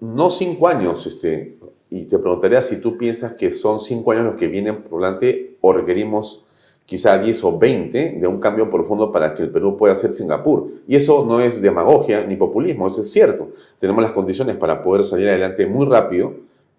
[0.00, 1.58] no cinco años, este,
[1.90, 5.56] y te preguntaría si tú piensas que son cinco años los que vienen por delante
[5.60, 6.44] o requerimos
[6.88, 10.72] quizá 10 o 20 de un cambio profundo para que el Perú pueda ser Singapur.
[10.86, 13.50] Y eso no es demagogia ni populismo, eso es cierto.
[13.78, 16.32] Tenemos las condiciones para poder salir adelante muy rápido,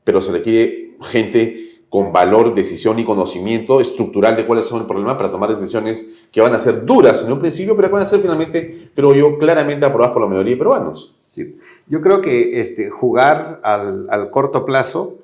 [0.04, 5.18] pero se requiere gente con valor, decisión y conocimiento estructural de cuáles son el problema
[5.18, 8.06] para tomar decisiones que van a ser duras en un principio, pero que van a
[8.06, 11.16] ser finalmente, creo yo, claramente aprobadas por la mayoría de peruanos.
[11.20, 11.58] Sí.
[11.88, 15.18] Yo creo que este, jugar al, al corto plazo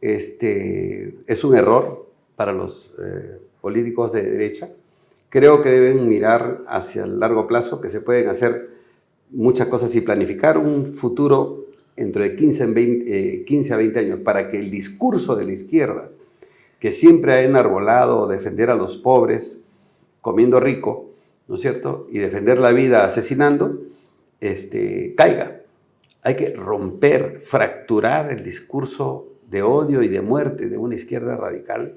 [0.00, 2.06] este, es un error
[2.36, 4.70] para los eh, políticos de derecha.
[5.28, 8.70] Creo que deben mirar hacia el largo plazo, que se pueden hacer
[9.30, 11.59] muchas cosas y planificar un futuro
[12.36, 16.10] 15, 20, 15 a 20 años para que el discurso de la izquierda,
[16.78, 19.58] que siempre ha enarbolado defender a los pobres
[20.20, 21.10] comiendo rico,
[21.46, 22.06] ¿no es cierto?
[22.10, 23.80] Y defender la vida asesinando,
[24.40, 25.60] este, caiga.
[26.22, 31.96] Hay que romper, fracturar el discurso de odio y de muerte de una izquierda radical,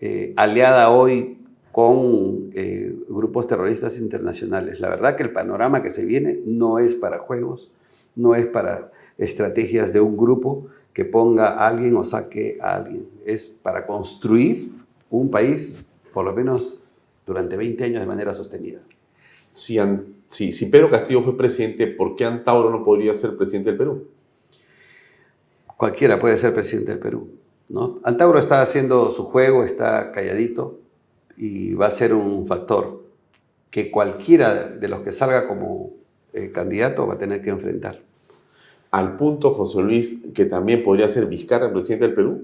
[0.00, 1.38] eh, aliada hoy
[1.72, 4.80] con eh, grupos terroristas internacionales.
[4.80, 7.70] La verdad que el panorama que se viene no es para juegos,
[8.14, 13.06] no es para estrategias de un grupo que ponga a alguien o saque a alguien.
[13.24, 14.70] Es para construir
[15.10, 16.80] un país, por lo menos
[17.26, 18.80] durante 20 años de manera sostenida.
[19.52, 19.78] Si,
[20.28, 24.08] si, si Pedro Castillo fue presidente, ¿por qué Antauro no podría ser presidente del Perú?
[25.76, 27.28] Cualquiera puede ser presidente del Perú.
[27.68, 28.00] ¿no?
[28.04, 30.80] Antauro está haciendo su juego, está calladito
[31.36, 33.04] y va a ser un factor
[33.70, 35.92] que cualquiera de los que salga como
[36.32, 38.00] eh, candidato va a tener que enfrentar
[38.96, 42.42] al punto, José Luis, que también podría ser Vizcarra presidente del Perú?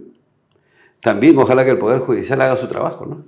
[1.01, 3.25] También ojalá que el Poder Judicial haga su trabajo, ¿no?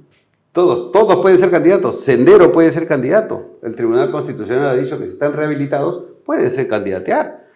[0.53, 2.01] Todos, todos pueden ser candidatos.
[2.01, 3.59] Sendero puede ser candidato.
[3.63, 7.49] El Tribunal Constitucional ha dicho que si están rehabilitados, puede ser candidatear.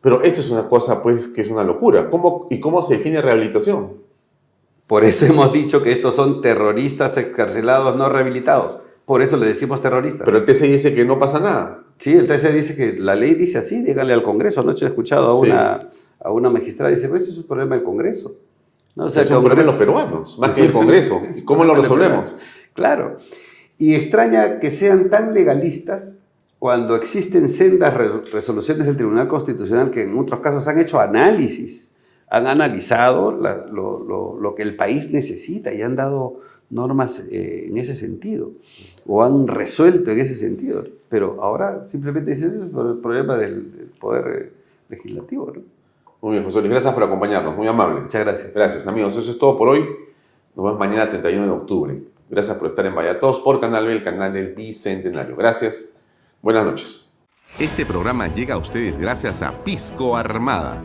[0.00, 2.08] Pero esto es una cosa, pues, que es una locura.
[2.08, 3.94] ¿Cómo, ¿Y cómo se define rehabilitación?
[4.86, 8.78] Por eso hemos dicho que estos son terroristas excarcelados no rehabilitados.
[9.08, 10.26] Por eso le decimos terroristas.
[10.26, 11.82] Pero el TC dice que no pasa nada.
[11.96, 14.60] Sí, el TC dice que la ley dice así, dígale al Congreso.
[14.60, 15.78] Anoche he escuchado a una,
[16.20, 18.36] a una magistrada y dice, pues eso es un problema del Congreso.
[18.96, 19.06] ¿No?
[19.06, 21.22] O sea, es un problema de los peruanos, más que el Congreso.
[21.46, 22.36] ¿Cómo lo resolvemos?
[22.74, 23.16] Claro.
[23.78, 26.18] Y extraña que sean tan legalistas
[26.58, 27.94] cuando existen sendas
[28.30, 31.90] resoluciones del Tribunal Constitucional que en otros casos han hecho análisis,
[32.28, 36.40] han analizado lo, lo, lo, que el país necesita y han dado
[36.70, 38.52] normas eh, en ese sentido,
[39.06, 44.42] o han resuelto en ese sentido, pero ahora simplemente dicen por el problema del poder
[44.42, 44.52] eh,
[44.88, 45.52] legislativo.
[45.54, 45.62] ¿no?
[46.20, 48.00] Muy bien, José Luis, gracias por acompañarnos, muy amable.
[48.00, 48.52] Muchas gracias.
[48.52, 49.16] Gracias, amigos.
[49.16, 49.80] Eso es todo por hoy.
[50.54, 52.02] Nos vemos mañana, 31 de octubre.
[52.28, 55.36] Gracias por estar en Vaya Todos por Canal B, el canal del Bicentenario.
[55.36, 55.94] Gracias.
[56.42, 57.10] Buenas noches.
[57.58, 60.84] Este programa llega a ustedes gracias a Pisco Armada